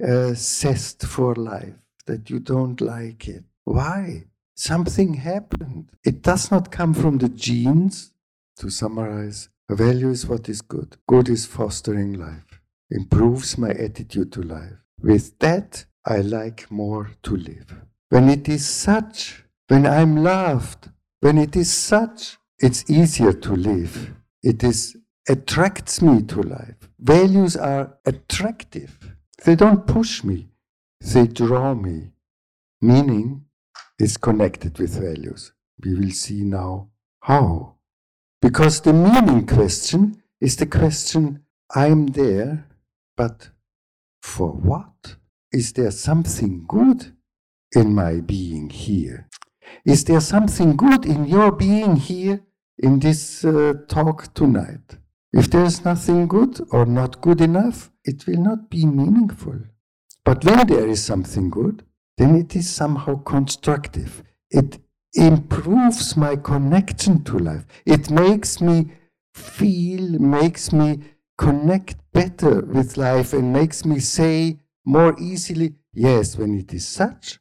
[0.02, 1.74] uh, zest for life,
[2.06, 3.44] that you don't like it.
[3.64, 4.24] Why?
[4.54, 5.90] Something happened.
[6.04, 8.12] It does not come from the genes.
[8.60, 10.96] To summarize, value is what is good.
[11.06, 14.78] Good is fostering life, improves my attitude to life.
[15.00, 17.74] With that, I like more to live.
[18.10, 20.90] When it is such, when I'm loved,
[21.20, 24.14] when it is such, it's easier to live.
[24.42, 24.96] It is
[25.28, 26.88] attracts me to life.
[27.00, 29.16] Values are attractive.
[29.44, 30.48] They don't push me,
[31.00, 32.12] they draw me.
[32.80, 33.44] Meaning
[33.98, 35.52] is connected with values.
[35.82, 36.90] We will see now
[37.20, 37.74] how.
[38.40, 41.42] Because the meaning question is the question
[41.74, 42.68] I'm there,
[43.16, 43.50] but
[44.22, 45.16] for what?
[45.52, 47.12] Is there something good
[47.74, 49.28] in my being here?
[49.84, 52.40] Is there something good in your being here
[52.78, 54.98] in this uh, talk tonight?
[55.32, 59.58] If there's nothing good or not good enough, it will not be meaningful.
[60.24, 61.84] But when there is something good,
[62.16, 64.24] then it is somehow constructive.
[64.50, 64.78] It
[65.14, 67.66] improves my connection to life.
[67.84, 68.92] It makes me
[69.34, 71.00] feel, makes me
[71.38, 77.40] connect better with life, and makes me say more easily, yes, when it is such,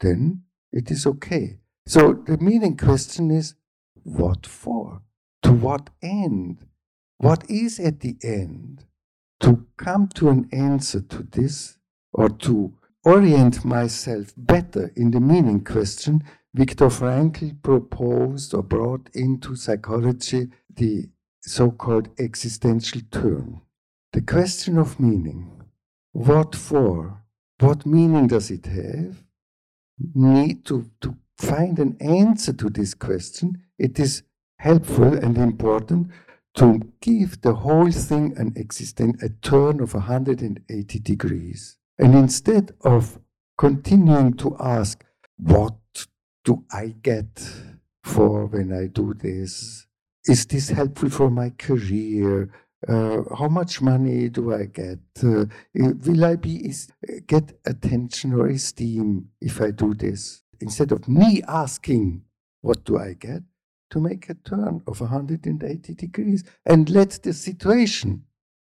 [0.00, 1.58] then it is okay.
[1.86, 3.54] So the meaning question is
[4.02, 5.00] what for?
[5.42, 6.66] To what end?
[7.18, 8.84] What is at the end?
[9.40, 11.78] To come to an answer to this
[12.12, 12.74] or to
[13.04, 16.24] orient myself better in the meaning question,
[16.54, 21.08] Viktor Frankl proposed or brought into psychology the
[21.40, 23.62] so called existential turn.
[24.12, 25.56] The question of meaning
[26.16, 27.22] what for?
[27.60, 29.22] What meaning does it have?
[30.14, 33.62] Need to, to find an answer to this question.
[33.78, 34.22] It is
[34.58, 36.08] helpful and important
[36.54, 41.76] to give the whole thing an existent a turn of 180 degrees.
[41.98, 43.18] And instead of
[43.58, 45.04] continuing to ask,
[45.36, 45.76] what
[46.44, 47.46] do I get
[48.02, 49.86] for when I do this?
[50.24, 52.50] Is this helpful for my career?
[52.88, 55.00] Uh, how much money do I get?
[55.22, 56.88] Uh, will I be is,
[57.26, 60.42] get attention or esteem if I do this?
[60.60, 62.22] Instead of me asking,
[62.60, 63.42] what do I get?
[63.90, 68.24] To make a turn of 180 degrees and let the situation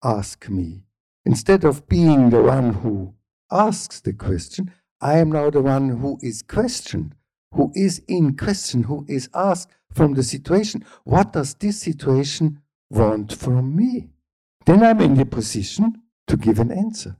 [0.02, 0.84] ask me,
[1.24, 3.14] Instead of being the one who
[3.50, 7.14] asks the question, I am now the one who is questioned,
[7.54, 12.60] who is in question, who is asked from the situation, what does this situation
[12.92, 14.10] want from me?
[14.66, 17.16] Then I'm in the position to give an answer.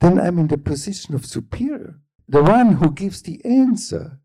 [0.00, 2.00] Then I'm in the position of superior.
[2.28, 4.20] The one who gives the answer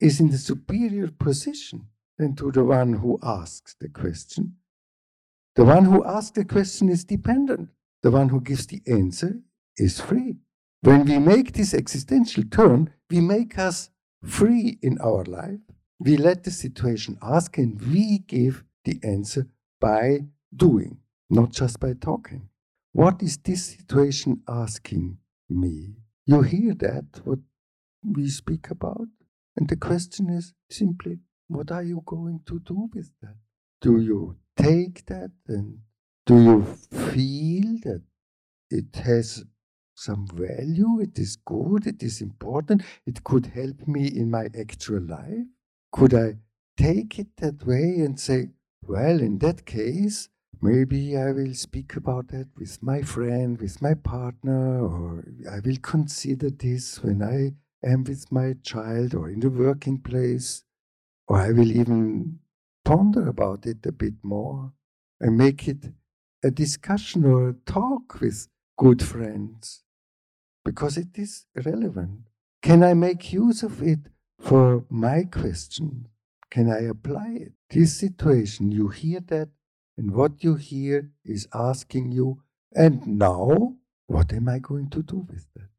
[0.00, 1.86] is in the superior position
[2.18, 4.56] than to the one who asks the question.
[5.54, 7.68] The one who asks the question is dependent.
[8.02, 9.40] The one who gives the answer
[9.76, 10.36] is free.
[10.80, 13.90] When we make this existential turn, we make us
[14.24, 15.60] free in our life.
[16.00, 19.46] We let the situation ask and we give the answer
[19.82, 20.20] by
[20.54, 22.48] doing, not just by talking.
[22.92, 25.18] What is this situation asking
[25.50, 25.96] me?
[26.24, 27.40] You hear that, what
[28.04, 29.08] we speak about?
[29.56, 31.18] And the question is simply,
[31.48, 33.36] what are you going to do with that?
[33.80, 35.78] Do you take that and
[36.26, 36.64] do you
[37.10, 38.02] feel that
[38.70, 39.44] it has
[39.94, 45.02] some value, it is good, it is important, it could help me in my actual
[45.02, 45.46] life?
[45.90, 46.36] Could I
[46.76, 48.50] take it that way and say,
[48.86, 50.28] well, in that case,
[50.60, 55.78] maybe I will speak about that with my friend, with my partner, or I will
[55.82, 57.54] consider this when I
[57.86, 60.64] am with my child or in the working place,
[61.28, 62.38] or I will even
[62.84, 64.72] ponder about it a bit more
[65.20, 65.92] and make it
[66.42, 69.84] a discussion or a talk with good friends
[70.64, 72.28] because it is relevant.
[72.62, 74.00] Can I make use of it
[74.40, 76.08] for my question?
[76.50, 77.52] Can I apply it?
[77.72, 79.48] This situation, you hear that,
[79.96, 82.42] and what you hear is asking you,
[82.74, 85.70] and now, what am I going to do with that?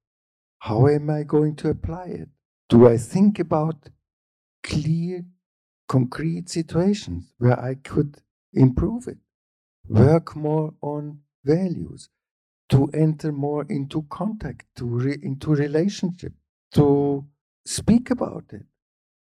[0.57, 2.29] How am I going to apply it?
[2.67, 3.89] Do I think about
[4.63, 5.23] clear,
[5.87, 8.21] concrete situations where I could
[8.53, 9.19] improve it?
[9.87, 12.09] Work more on values,
[12.69, 16.33] to enter more into contact, to re- into relationship,
[16.71, 17.23] to
[17.67, 18.65] speak about it,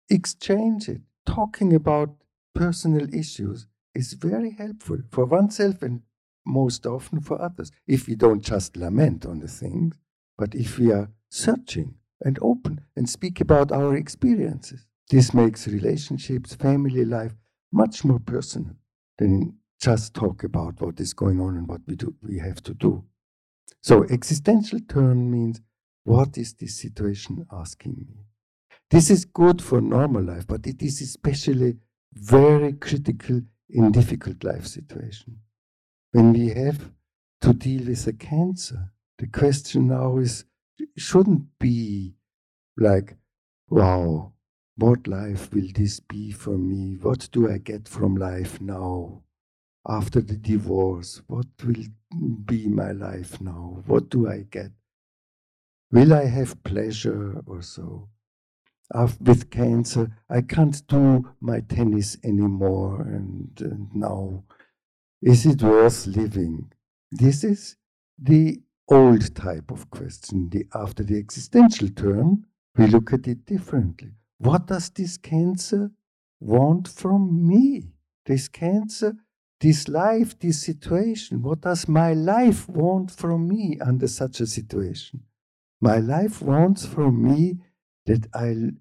[0.10, 1.02] exchange it.
[1.26, 2.21] Talking about
[2.54, 6.02] personal issues is very helpful for oneself and
[6.46, 7.72] most often for others.
[7.88, 9.96] If we don't just lament on the things,
[10.38, 16.56] but if we are searching and open and speak about our experiences, this makes relationships,
[16.56, 17.34] family life
[17.72, 18.76] much more personal
[19.18, 22.74] than just talk about what is going on and what we do we have to
[22.74, 23.04] do.
[23.82, 25.62] So existential turn means
[26.04, 28.26] what is this situation asking me?
[28.90, 31.78] This is good for normal life, but it is especially
[32.14, 35.40] very critical in difficult life situation.
[36.12, 36.92] When we have
[37.42, 40.46] to deal with a cancer, the question now is
[40.98, 42.16] shouldn't be
[42.78, 43.16] like,
[43.70, 44.34] wow,
[44.76, 46.98] what life will this be for me?
[47.02, 49.24] What do I get from life now?
[49.88, 51.86] After the divorce, what will
[52.46, 53.84] be my life now?
[53.86, 54.72] What do I get?
[55.92, 58.10] Will I have pleasure or so?
[59.20, 64.44] With cancer, I can't do my tennis anymore, and, and now
[65.22, 66.72] is it worth living?
[67.12, 67.78] This is
[68.18, 70.50] the old type of question.
[70.50, 72.46] The, after the existential turn,
[72.78, 74.12] we look at it differently.
[74.40, 75.92] What does this cancer
[76.40, 77.94] want from me?
[78.26, 79.14] This cancer,
[79.60, 85.22] this life, this situation, what does my life want from me under such a situation?
[85.80, 87.58] My life wants from me
[88.06, 88.72] that I'll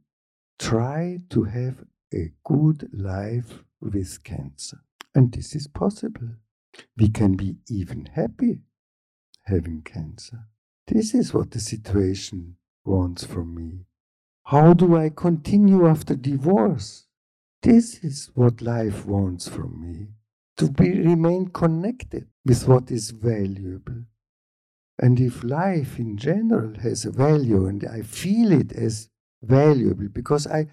[0.59, 4.79] try to have a good life with cancer.
[5.15, 6.37] And this is possible.
[6.97, 8.61] We can be even happy
[9.45, 10.47] having cancer.
[10.87, 13.87] This is what the situation wants from me.
[14.45, 17.07] How do I continue after divorce?
[17.63, 20.09] This is what life wants from me.
[20.57, 24.05] To be, remain connected with what is valuable.
[25.01, 29.09] And if life in general has a value and I feel it as
[29.43, 30.67] valuable because I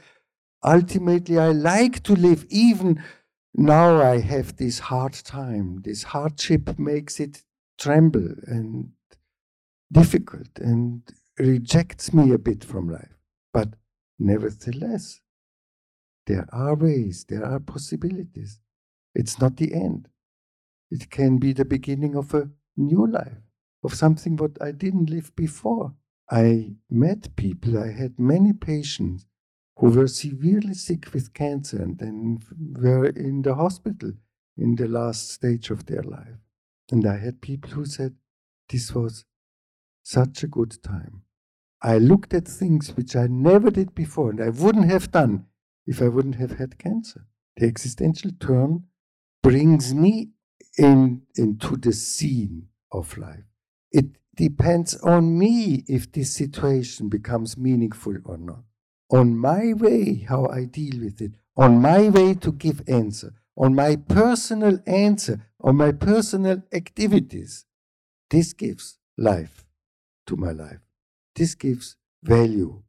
[0.64, 3.02] ultimately I like to live even
[3.56, 5.82] now I have this hard time.
[5.84, 7.44] This hardship makes it
[7.80, 8.92] tremble and
[9.92, 11.02] difficult and
[11.40, 13.18] rejects me a bit from life.
[13.54, 13.70] But
[14.20, 15.22] nevertheless,
[16.26, 18.60] there are ways, there are possibilities.
[19.16, 20.10] It's not the end.
[20.92, 23.42] It can be the beginning of a new life,
[23.84, 25.94] of something what I didn't live before.
[26.30, 29.26] I met people, I had many patients
[29.78, 32.40] who were severely sick with cancer and then
[32.80, 34.12] were in the hospital
[34.58, 36.40] in the last stage of their life.
[36.92, 38.16] And I had people who said,
[38.70, 39.26] This was
[40.04, 41.22] such a good time.
[41.82, 45.46] I looked at things which I never did before and I wouldn't have done
[45.86, 47.26] if I wouldn't have had cancer.
[47.56, 48.86] The existential turn
[49.44, 50.32] brings me
[50.78, 53.44] in, into the scene of life.
[53.92, 58.64] It depends on me if this situation becomes meaningful or not.
[59.10, 63.74] On my way, how I deal with it, on my way to give answer, on
[63.74, 67.66] my personal answer, on my personal activities.
[68.30, 69.66] This gives life
[70.28, 70.82] to my life.
[71.36, 72.84] This gives value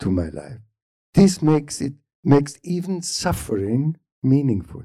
[0.00, 0.60] to my life.
[1.14, 4.82] This makes it makes even suffering meaningful.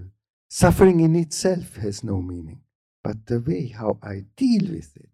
[0.50, 2.62] Suffering in itself has no meaning,
[3.04, 5.09] but the way how I deal with it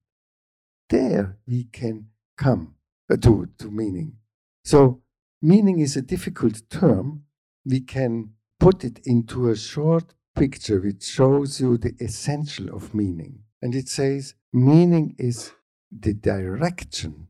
[0.90, 2.08] there we can
[2.38, 2.76] come
[3.12, 4.18] uh, to, to meaning.
[4.64, 5.02] So,
[5.42, 7.24] meaning is a difficult term.
[7.66, 13.40] We can put it into a short picture which shows you the essential of meaning.
[13.62, 15.52] And it says, meaning is
[15.92, 17.28] the direction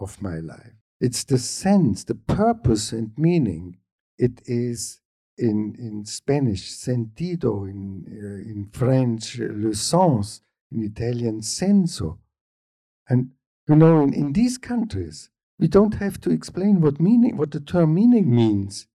[0.00, 0.74] of my life.
[1.00, 3.78] It's the sense, the purpose and meaning.
[4.18, 5.00] It is
[5.38, 12.18] in, in Spanish, sentido, in, uh, in French, le sens, in Italian, senso.
[13.08, 13.30] And
[13.68, 17.60] you know, in, in these countries, we don't have to explain what meaning, what the
[17.60, 18.86] term meaning means,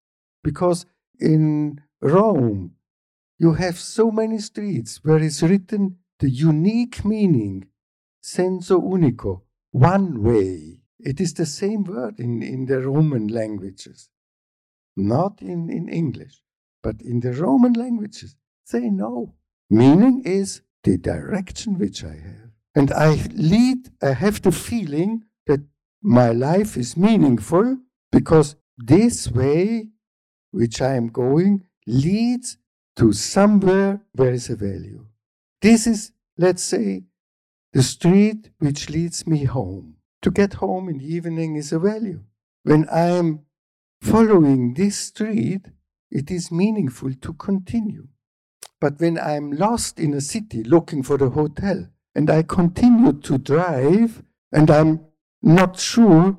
[0.43, 0.85] because
[1.19, 2.75] in Rome,
[3.37, 7.67] you have so many streets where it's written the unique meaning,
[8.23, 9.41] senso unico,
[9.71, 10.81] one way.
[10.99, 14.09] It is the same word in, in the Roman languages,
[14.95, 16.41] not in, in English,
[16.81, 18.35] but in the Roman languages.
[18.71, 19.33] They know.
[19.69, 22.42] Meaning is the direction which I have.
[22.75, 25.61] And I lead, I have the feeling that
[26.01, 27.77] my life is meaningful
[28.11, 29.89] because this way
[30.51, 32.57] which I am going leads
[32.95, 35.05] to somewhere where is a value.
[35.61, 37.03] This is, let's say,
[37.73, 39.95] the street which leads me home.
[40.21, 42.23] To get home in the evening is a value.
[42.63, 43.41] When I am
[44.01, 45.67] following this street,
[46.11, 48.07] it is meaningful to continue.
[48.79, 53.37] But when I'm lost in a city looking for the hotel and I continue to
[53.37, 55.01] drive and I'm
[55.41, 56.37] not sure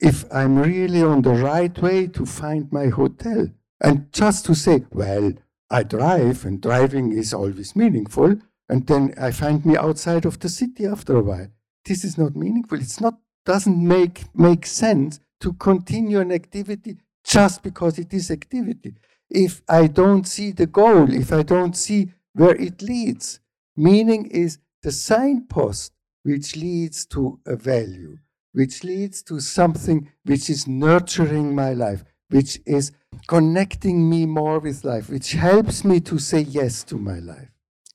[0.00, 3.48] if I'm really on the right way to find my hotel,
[3.80, 5.32] and just to say, well,
[5.70, 8.36] I drive and driving is always meaningful,
[8.68, 11.48] and then I find me outside of the city after a while.
[11.84, 12.78] This is not meaningful.
[12.78, 18.94] It's not doesn't make make sense to continue an activity just because it is activity.
[19.30, 23.40] If I don't see the goal, if I don't see where it leads,
[23.76, 28.16] meaning is the signpost which leads to a value,
[28.52, 32.92] which leads to something which is nurturing my life, which is
[33.26, 37.48] connecting me more with life, which helps me to say yes to my life.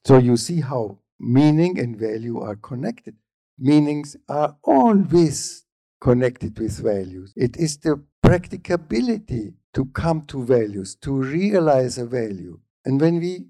[0.04, 3.16] So you see how meaning and value are connected.
[3.58, 5.66] Meanings are always
[6.02, 7.32] connected with values.
[7.38, 12.60] It is the practicability to come to values, to realize a value.
[12.84, 13.46] And when we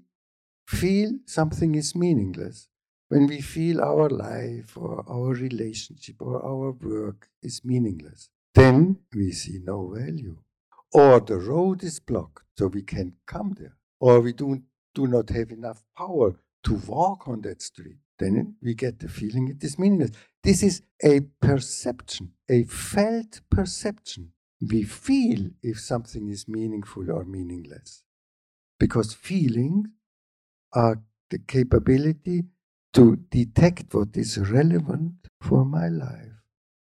[0.68, 2.68] feel something is meaningless,
[3.12, 9.30] when we feel our life or our relationship or our work is meaningless, then we
[9.32, 10.38] see no value.
[10.94, 13.76] Or the road is blocked, so we can't come there.
[14.00, 14.62] Or we do,
[14.94, 19.48] do not have enough power to walk on that street, then we get the feeling
[19.48, 20.12] it is meaningless.
[20.42, 24.32] This is a perception, a felt perception.
[24.62, 28.04] We feel if something is meaningful or meaningless.
[28.80, 29.88] Because feelings
[30.72, 32.44] are the capability
[32.94, 36.32] to detect what is relevant for my life,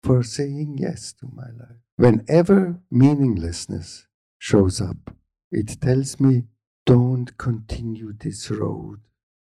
[0.03, 1.77] for saying yes to my life.
[1.97, 5.15] Whenever meaninglessness shows up,
[5.51, 6.43] it tells me,
[6.85, 8.99] don't continue this road.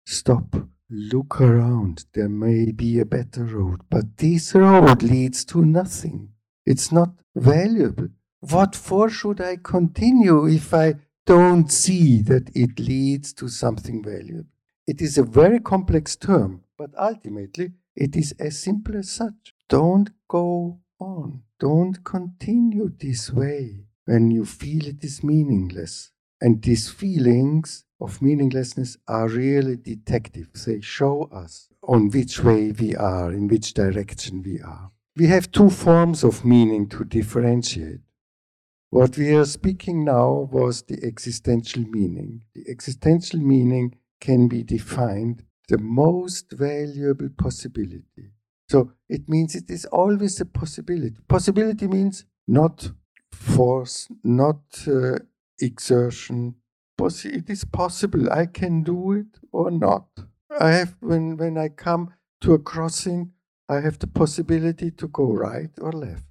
[0.05, 0.67] Stop.
[0.89, 2.05] Look around.
[2.13, 6.29] There may be a better road, but this road leads to nothing.
[6.65, 8.09] It's not valuable.
[8.39, 10.95] What for should I continue if I
[11.25, 14.49] don't see that it leads to something valuable?
[14.89, 19.53] It is a very complex term, but ultimately it is as simple as such.
[19.67, 21.43] Don't go on.
[21.59, 26.09] Don't continue this way when you feel it is meaningless.
[26.41, 30.47] And these feelings of meaninglessness are really detective.
[30.65, 34.89] They show us on which way we are, in which direction we are.
[35.15, 38.01] We have two forms of meaning to differentiate.
[38.89, 42.41] What we are speaking now was the existential meaning.
[42.55, 48.31] The existential meaning can be defined the most valuable possibility.
[48.69, 51.17] So it means it is always a possibility.
[51.27, 52.91] Possibility means not
[53.31, 55.19] force, not uh,
[55.59, 56.55] exertion,
[57.01, 58.31] it is possible.
[58.31, 60.07] I can do it or not.
[60.59, 63.31] I have when when I come to a crossing,
[63.69, 66.25] I have the possibility to go right or left.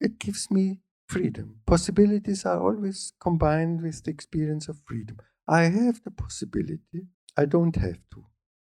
[0.00, 1.60] It gives me freedom.
[1.66, 5.18] Possibilities are always combined with the experience of freedom.
[5.46, 7.08] I have the possibility.
[7.36, 8.24] I don't have to.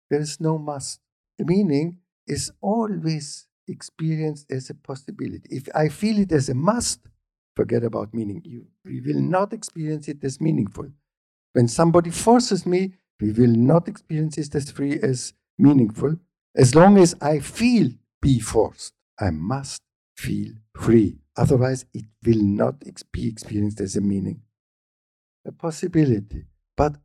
[0.09, 0.99] There is no must.
[1.39, 1.97] Meaning
[2.27, 5.47] is always experienced as a possibility.
[5.49, 6.99] If I feel it as a must,
[7.55, 8.41] forget about meaning.
[8.45, 10.89] You, we will not experience it as meaningful.
[11.53, 16.17] When somebody forces me, we will not experience it as free as meaningful.
[16.55, 17.91] As long as I feel
[18.21, 19.81] be forced, I must
[20.17, 21.19] feel free.
[21.35, 22.79] Otherwise, it will not
[23.11, 24.41] be experienced as a meaning.
[25.45, 26.45] A possibility,
[26.77, 26.95] but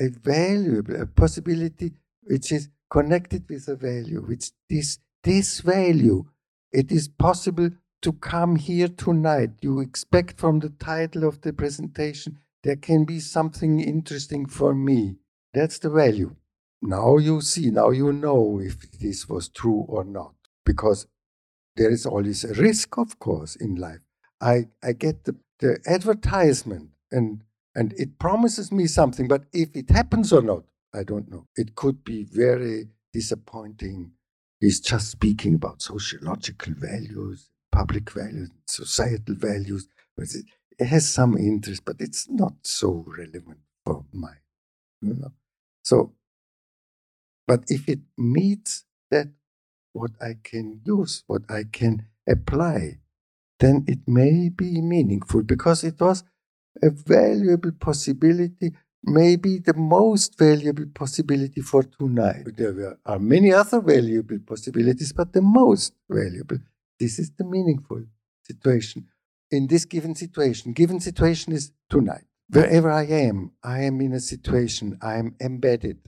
[0.00, 1.92] a valuable, a possibility
[2.22, 6.24] which is connected with a value, which this, this value,
[6.72, 7.70] it is possible
[8.02, 9.50] to come here tonight.
[9.60, 15.16] You expect from the title of the presentation there can be something interesting for me.
[15.52, 16.34] That's the value.
[16.82, 20.34] Now you see, now you know if this was true or not,
[20.66, 21.06] because
[21.76, 24.00] there is always a risk, of course, in life.
[24.40, 27.42] I, I get the, the advertisement, and
[27.74, 30.64] and it promises me something, but if it happens or not,
[30.94, 31.46] I don't know.
[31.56, 34.12] It could be very disappointing.
[34.60, 39.88] He's just speaking about sociological values, public values, societal values,
[40.78, 44.34] it has some interest, but it's not so relevant for my,
[45.00, 45.32] you know.
[45.82, 46.14] So,
[47.46, 49.28] but if it meets that
[49.92, 52.98] what I can use, what I can apply,
[53.60, 56.24] then it may be meaningful because it was
[56.82, 58.72] a valuable possibility,
[59.02, 62.44] maybe the most valuable possibility for tonight.
[62.56, 66.58] There are many other valuable possibilities, but the most valuable.
[66.98, 68.04] This is the meaningful
[68.42, 69.06] situation.
[69.50, 72.24] In this given situation, given situation is tonight.
[72.50, 75.98] Wherever I am, I am in a situation, I am embedded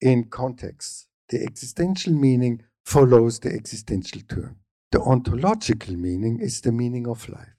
[0.00, 1.08] in context.
[1.28, 4.56] The existential meaning follows the existential turn.
[4.90, 7.56] The ontological meaning is the meaning of life.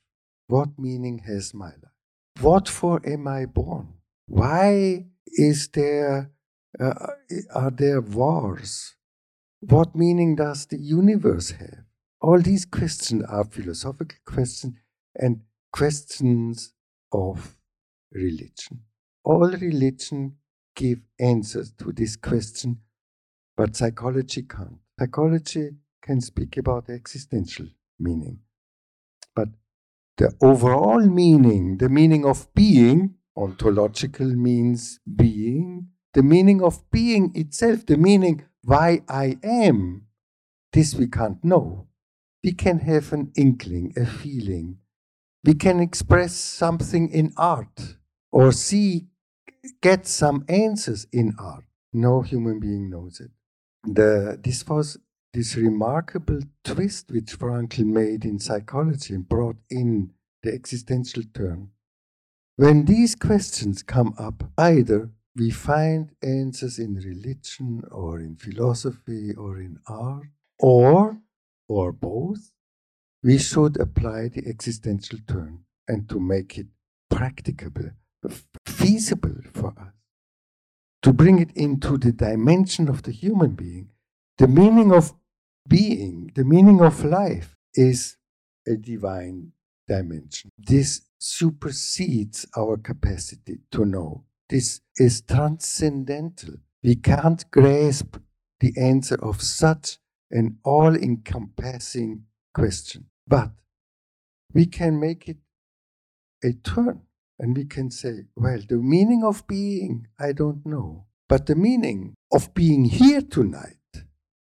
[0.47, 1.92] What meaning has my life?
[2.41, 3.93] What for am I born?
[4.27, 6.31] Why is there
[6.79, 6.93] uh,
[7.53, 8.95] are there wars?
[9.59, 11.85] What meaning does the universe have?
[12.19, 14.75] All these questions are philosophical questions
[15.15, 16.73] and questions
[17.11, 17.57] of
[18.11, 18.81] religion.
[19.23, 20.37] All religion
[20.75, 22.79] give answers to this question,
[23.55, 24.79] but psychology can't.
[24.99, 25.69] Psychology
[26.01, 27.67] can speak about existential
[27.99, 28.39] meaning.
[29.35, 29.49] But
[30.17, 37.85] the overall meaning, the meaning of being, ontological means being, the meaning of being itself,
[37.85, 40.05] the meaning why I am,
[40.71, 41.87] this we can't know.
[42.43, 44.77] We can have an inkling, a feeling.
[45.43, 47.97] We can express something in art
[48.31, 49.07] or see,
[49.81, 51.63] get some answers in art.
[51.91, 53.31] No human being knows it.
[53.83, 54.97] The, this was
[55.33, 60.11] this remarkable twist which Frankl made in psychology and brought in
[60.43, 61.69] the existential turn.
[62.55, 69.57] When these questions come up, either we find answers in religion or in philosophy or
[69.57, 70.27] in art,
[70.59, 71.17] or,
[71.67, 72.51] or both,
[73.23, 76.67] we should apply the existential turn and to make it
[77.09, 77.89] practicable,
[78.67, 79.93] feasible for us,
[81.01, 83.89] to bring it into the dimension of the human being.
[84.37, 85.13] The meaning of
[85.67, 88.17] being, the meaning of life, is
[88.67, 89.51] a divine
[89.87, 90.51] dimension.
[90.57, 94.25] This supersedes our capacity to know.
[94.49, 96.55] This is transcendental.
[96.83, 98.17] We can't grasp
[98.59, 99.97] the answer of such
[100.31, 103.05] an all encompassing question.
[103.27, 103.51] But
[104.53, 105.37] we can make it
[106.43, 107.01] a turn
[107.39, 111.05] and we can say, well, the meaning of being, I don't know.
[111.29, 113.77] But the meaning of being here tonight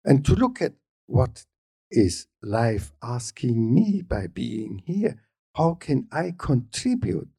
[0.05, 0.73] and to look at
[1.09, 1.43] what
[1.91, 5.19] is life asking me by being here?
[5.55, 7.29] How can I contribute?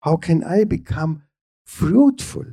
[0.00, 1.22] How can I become
[1.64, 2.46] fruitful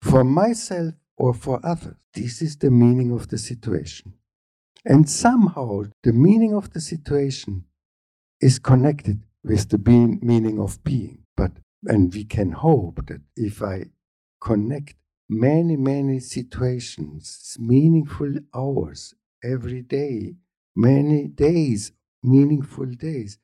[0.00, 1.96] for myself or for others?
[2.14, 4.14] This is the meaning of the situation.
[4.84, 7.64] And somehow the meaning of the situation
[8.40, 11.24] is connected with the being, meaning of being.
[11.36, 11.52] But
[11.84, 13.86] and we can hope that if I
[14.40, 14.94] connect
[15.28, 19.14] many, many situations, meaningful hours
[19.46, 20.34] every day,
[20.74, 21.92] many days,
[22.22, 23.38] meaningful days,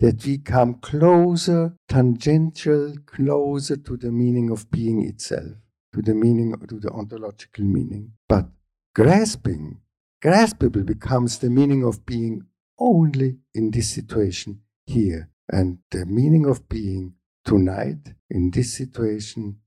[0.00, 5.56] that we come closer, tangential, closer to the meaning of being itself,
[5.92, 8.12] to the meaning, to the ontological meaning.
[8.28, 8.46] But
[8.94, 9.80] grasping,
[10.22, 12.46] graspable becomes the meaning of being
[12.78, 15.30] only in this situation here.
[15.50, 19.58] And the meaning of being tonight in this situation,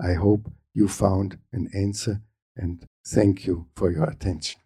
[0.00, 2.20] I hope you found an answer
[2.54, 4.60] and thank you for your attention.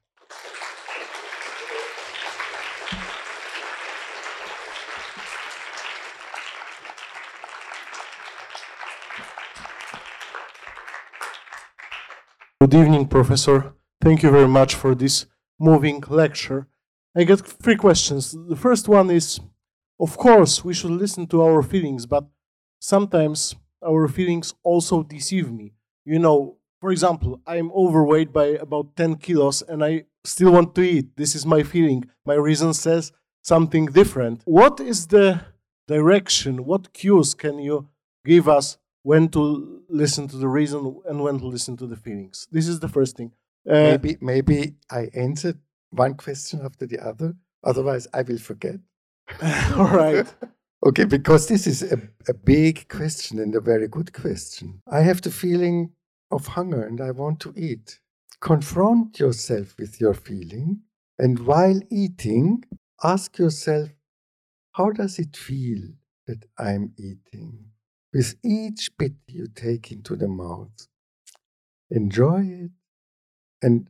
[12.63, 13.73] Good evening, Professor.
[14.03, 15.25] Thank you very much for this
[15.59, 16.69] moving lecture.
[17.17, 18.37] I got three questions.
[18.37, 19.41] The first one is
[19.99, 22.27] of course, we should listen to our feelings, but
[22.79, 25.73] sometimes our feelings also deceive me.
[26.05, 30.83] You know, for example, I'm overweight by about 10 kilos and I still want to
[30.83, 31.17] eat.
[31.17, 32.05] This is my feeling.
[32.27, 34.43] My reason says something different.
[34.45, 35.41] What is the
[35.89, 36.67] direction?
[36.67, 37.89] What cues can you
[38.23, 42.47] give us when to listen to the reason and when to listen to the feelings.
[42.51, 43.33] This is the first thing.
[43.69, 45.59] Uh, maybe maybe I answered
[45.91, 47.35] one question after the other.
[47.63, 48.77] Otherwise, I will forget.
[49.77, 50.33] All right.
[50.87, 54.81] okay, because this is a, a big question and a very good question.
[54.91, 55.91] I have the feeling
[56.31, 58.01] of hunger and I want to eat.
[58.41, 60.81] Confront yourself with your feeling,
[61.19, 62.65] and while eating,
[63.05, 63.91] ask yourself,
[64.73, 65.83] how does it feel
[66.27, 67.70] that I'm eating?
[68.13, 70.89] With each bit you take into the mouth.
[71.91, 72.71] Enjoy it
[73.63, 73.89] and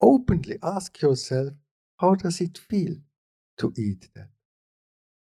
[0.00, 1.54] openly ask yourself,
[1.98, 2.96] how does it feel
[3.58, 4.28] to eat that?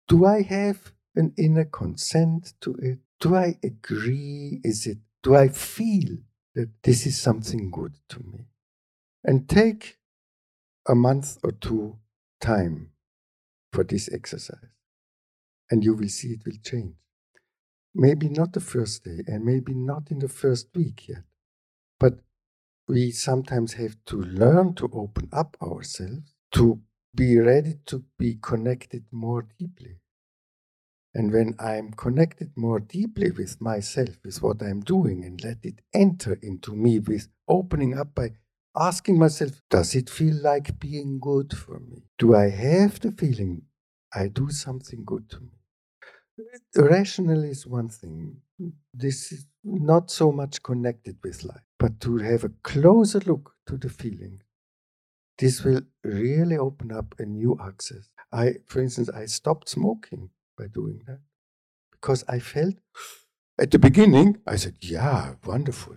[0.08, 3.00] Do I have an inner consent to it?
[3.20, 4.62] Do I agree?
[4.64, 6.18] Is it, do I feel
[6.54, 8.48] that this is something good to me?
[9.24, 9.98] And take
[10.88, 11.98] a month or two
[12.40, 12.92] time
[13.72, 14.70] for this exercise.
[15.72, 16.96] And you will see it will change.
[17.96, 21.24] Maybe not the first day, and maybe not in the first week yet.
[22.00, 22.20] But
[22.88, 26.82] we sometimes have to learn to open up ourselves, to
[27.16, 30.00] be ready to be connected more deeply.
[31.14, 35.80] And when I'm connected more deeply with myself, with what I'm doing, and let it
[35.94, 38.32] enter into me with opening up by
[38.76, 42.04] asking myself, does it feel like being good for me?
[42.20, 43.64] Do I have the feeling
[44.14, 45.52] I do something good to me?
[46.76, 48.42] Rational is one thing.
[48.94, 53.78] This is not so much connected with life, but to have a closer look to
[53.78, 54.42] the feeling.
[55.38, 58.10] This will really open up a new access.
[58.32, 61.20] I, for instance, I stopped smoking by doing that
[61.92, 62.76] because I felt
[63.58, 65.96] at the beginning, I said, yeah, wonderful.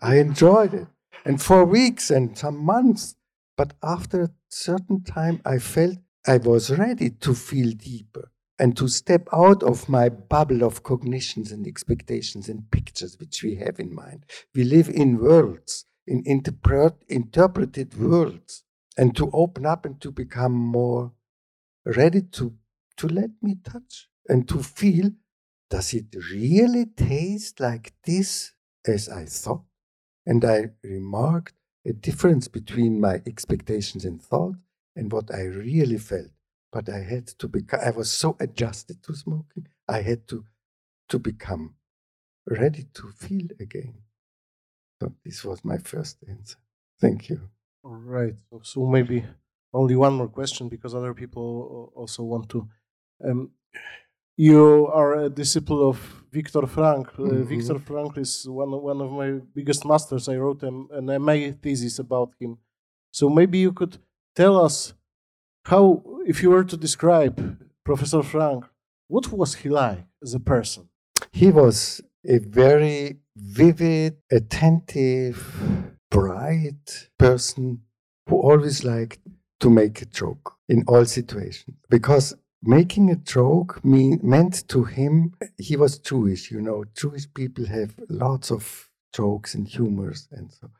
[0.00, 0.86] I enjoyed it
[1.24, 3.16] and for weeks and some months.
[3.56, 8.30] But after a certain time, I felt I was ready to feel deeper
[8.60, 13.54] and to step out of my bubble of cognitions and expectations and pictures which we
[13.54, 14.26] have in mind.
[14.54, 18.64] We live in worlds, in interpret, interpreted worlds,
[18.98, 21.12] and to open up and to become more
[21.86, 22.52] ready to,
[22.98, 25.10] to let me touch and to feel
[25.70, 28.52] does it really taste like this
[28.86, 29.64] as I thought?
[30.26, 31.54] And I remarked
[31.86, 34.56] a difference between my expectations and thought
[34.94, 36.32] and what I really felt.
[36.72, 40.44] But I had to become, I was so adjusted to smoking, I had to,
[41.08, 41.74] to become
[42.48, 43.94] ready to feel again.
[45.00, 46.58] So this was my first answer.
[47.00, 47.40] Thank you.
[47.82, 48.34] All right.
[48.50, 49.24] So, so maybe
[49.72, 52.68] only one more question because other people also want to.
[53.24, 53.50] Um,
[54.36, 57.18] you are a disciple of Viktor Frankl.
[57.18, 57.42] Uh, mm-hmm.
[57.44, 60.28] Viktor Frankl is one of, one of my biggest masters.
[60.28, 62.58] I wrote an, an MA thesis about him.
[63.10, 63.98] So maybe you could
[64.34, 64.94] tell us
[65.64, 68.68] how, if you were to describe Professor Frankl,
[69.08, 70.88] what was he like as a person?
[71.32, 77.82] He was a very vivid, attentive, bright person
[78.28, 79.20] who always liked
[79.60, 85.34] to make a joke in all situations because making a joke mean, meant to him,
[85.58, 90.70] he was Jewish, you know, Jewish people have lots of jokes and humors and so.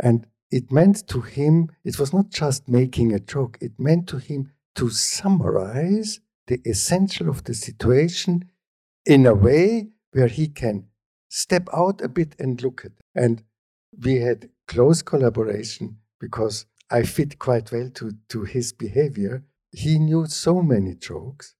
[0.00, 4.18] And it meant to him, it was not just making a joke, it meant to
[4.18, 8.50] him to summarize the essential of the situation
[9.06, 10.86] in a way where he can
[11.28, 12.92] step out a bit and look at.
[13.14, 13.42] And
[14.04, 20.26] we had close collaboration because I fit quite well to, to his behavior he knew
[20.26, 21.54] so many jokes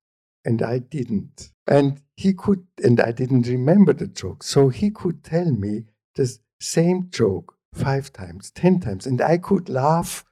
[0.45, 1.51] and I didn't.
[1.67, 4.43] And he could, and I didn't remember the joke.
[4.43, 5.85] So he could tell me
[6.15, 10.25] the same joke five times, ten times, and I could laugh,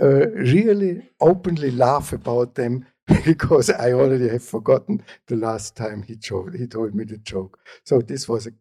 [0.00, 2.86] uh, really openly laugh about them
[3.24, 7.58] because I already have forgotten the last time he, joked, he told me the joke.
[7.84, 8.52] So this was a,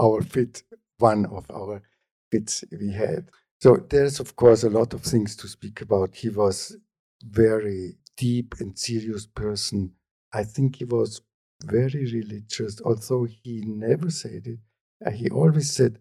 [0.00, 0.62] our fit,
[0.98, 1.82] one of our
[2.30, 3.30] bits we had.
[3.60, 6.14] So there's, of course, a lot of things to speak about.
[6.14, 6.76] He was
[7.24, 9.92] very deep and serious person.
[10.32, 11.20] I think he was
[11.64, 14.58] very religious, although he never said it.
[15.04, 15.98] Uh, he always said,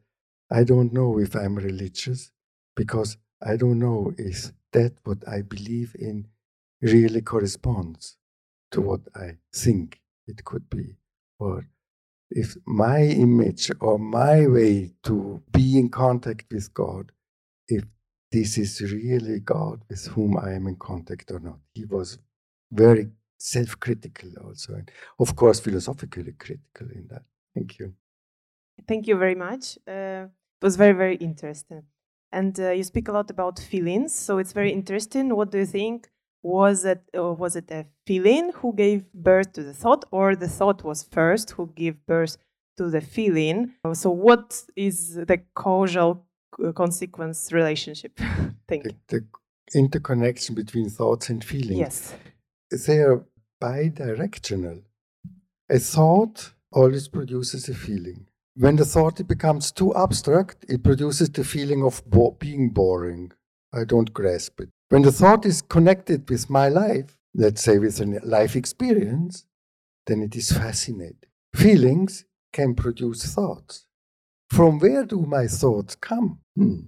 [0.51, 2.31] I don't know if I'm religious
[2.75, 6.27] because I don't know is that what I believe in
[6.81, 8.17] really corresponds
[8.71, 10.97] to what I think it could be.
[11.39, 11.67] Or
[12.29, 17.11] if my image or my way to be in contact with God,
[17.67, 17.83] if
[18.31, 21.59] this is really God with whom I am in contact or not.
[21.73, 22.19] He was
[22.71, 27.23] very self critical also, and of course, philosophically critical in that.
[27.55, 27.93] Thank you.
[28.87, 29.77] Thank you very much.
[29.87, 30.27] Uh,
[30.61, 31.83] it was very, very interesting.
[32.31, 35.35] And uh, you speak a lot about feelings, so it's very interesting.
[35.35, 36.09] What do you think?
[36.43, 40.47] Was it uh, was it a feeling who gave birth to the thought, or the
[40.47, 42.37] thought was first who gave birth
[42.77, 43.73] to the feeling?
[43.93, 46.25] So, what is the causal
[46.75, 48.17] consequence relationship.
[48.67, 49.21] Thank the, you.
[49.71, 51.79] The interconnection between thoughts and feelings.
[51.79, 52.15] Yes.
[52.87, 53.23] They are
[53.61, 54.83] bidirectional.
[55.69, 58.27] A thought always produces a feeling.
[58.59, 63.31] When the thought becomes too abstract, it produces the feeling of bo- being boring.
[63.73, 64.67] I don't grasp it.
[64.89, 69.45] When the thought is connected with my life, let's say with a life experience,
[70.07, 71.29] then it is fascinating.
[71.55, 73.87] Feelings can produce thoughts.
[74.49, 76.41] From where do my thoughts come?
[76.57, 76.79] Hmm.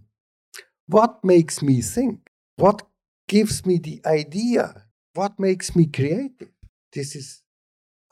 [0.88, 2.32] What makes me think?
[2.58, 2.82] What
[3.30, 4.88] gives me the idea?
[5.14, 6.52] What makes me creative?
[6.92, 7.44] This is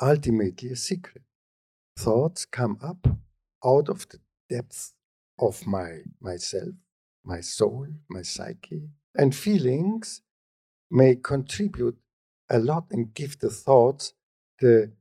[0.01, 1.23] ultimately a secret.
[1.97, 3.05] Thoughts come up
[3.65, 4.93] out of the depths
[5.39, 6.75] of my myself,
[7.23, 10.21] my soul, my psyche, and feelings
[10.91, 11.97] may contribute
[12.49, 14.13] a lot and give the thoughts
[14.59, 14.91] the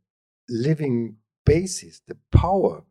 [0.48, 2.84] living basis, the power,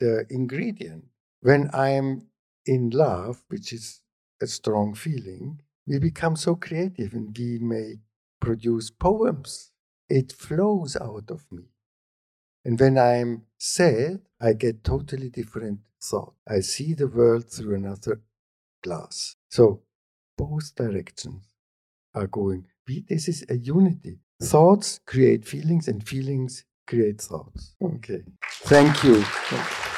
[0.00, 1.04] the ingredient.
[1.40, 2.28] When I am
[2.66, 4.00] in love, which is
[4.40, 7.96] a strong feeling, we become so creative and we may
[8.40, 9.72] produce poems.
[10.08, 11.71] It flows out of me.
[12.64, 16.34] And when I'm sad, I get totally different thought.
[16.48, 18.22] I see the world through another
[18.82, 19.36] glass.
[19.48, 19.82] So
[20.36, 21.44] both directions
[22.14, 22.66] are going.
[23.08, 24.18] This is a unity.
[24.42, 27.74] Thoughts create feelings, and feelings create thoughts.
[27.82, 28.22] Okay.
[28.64, 29.22] Thank you.
[29.22, 29.91] Thank you.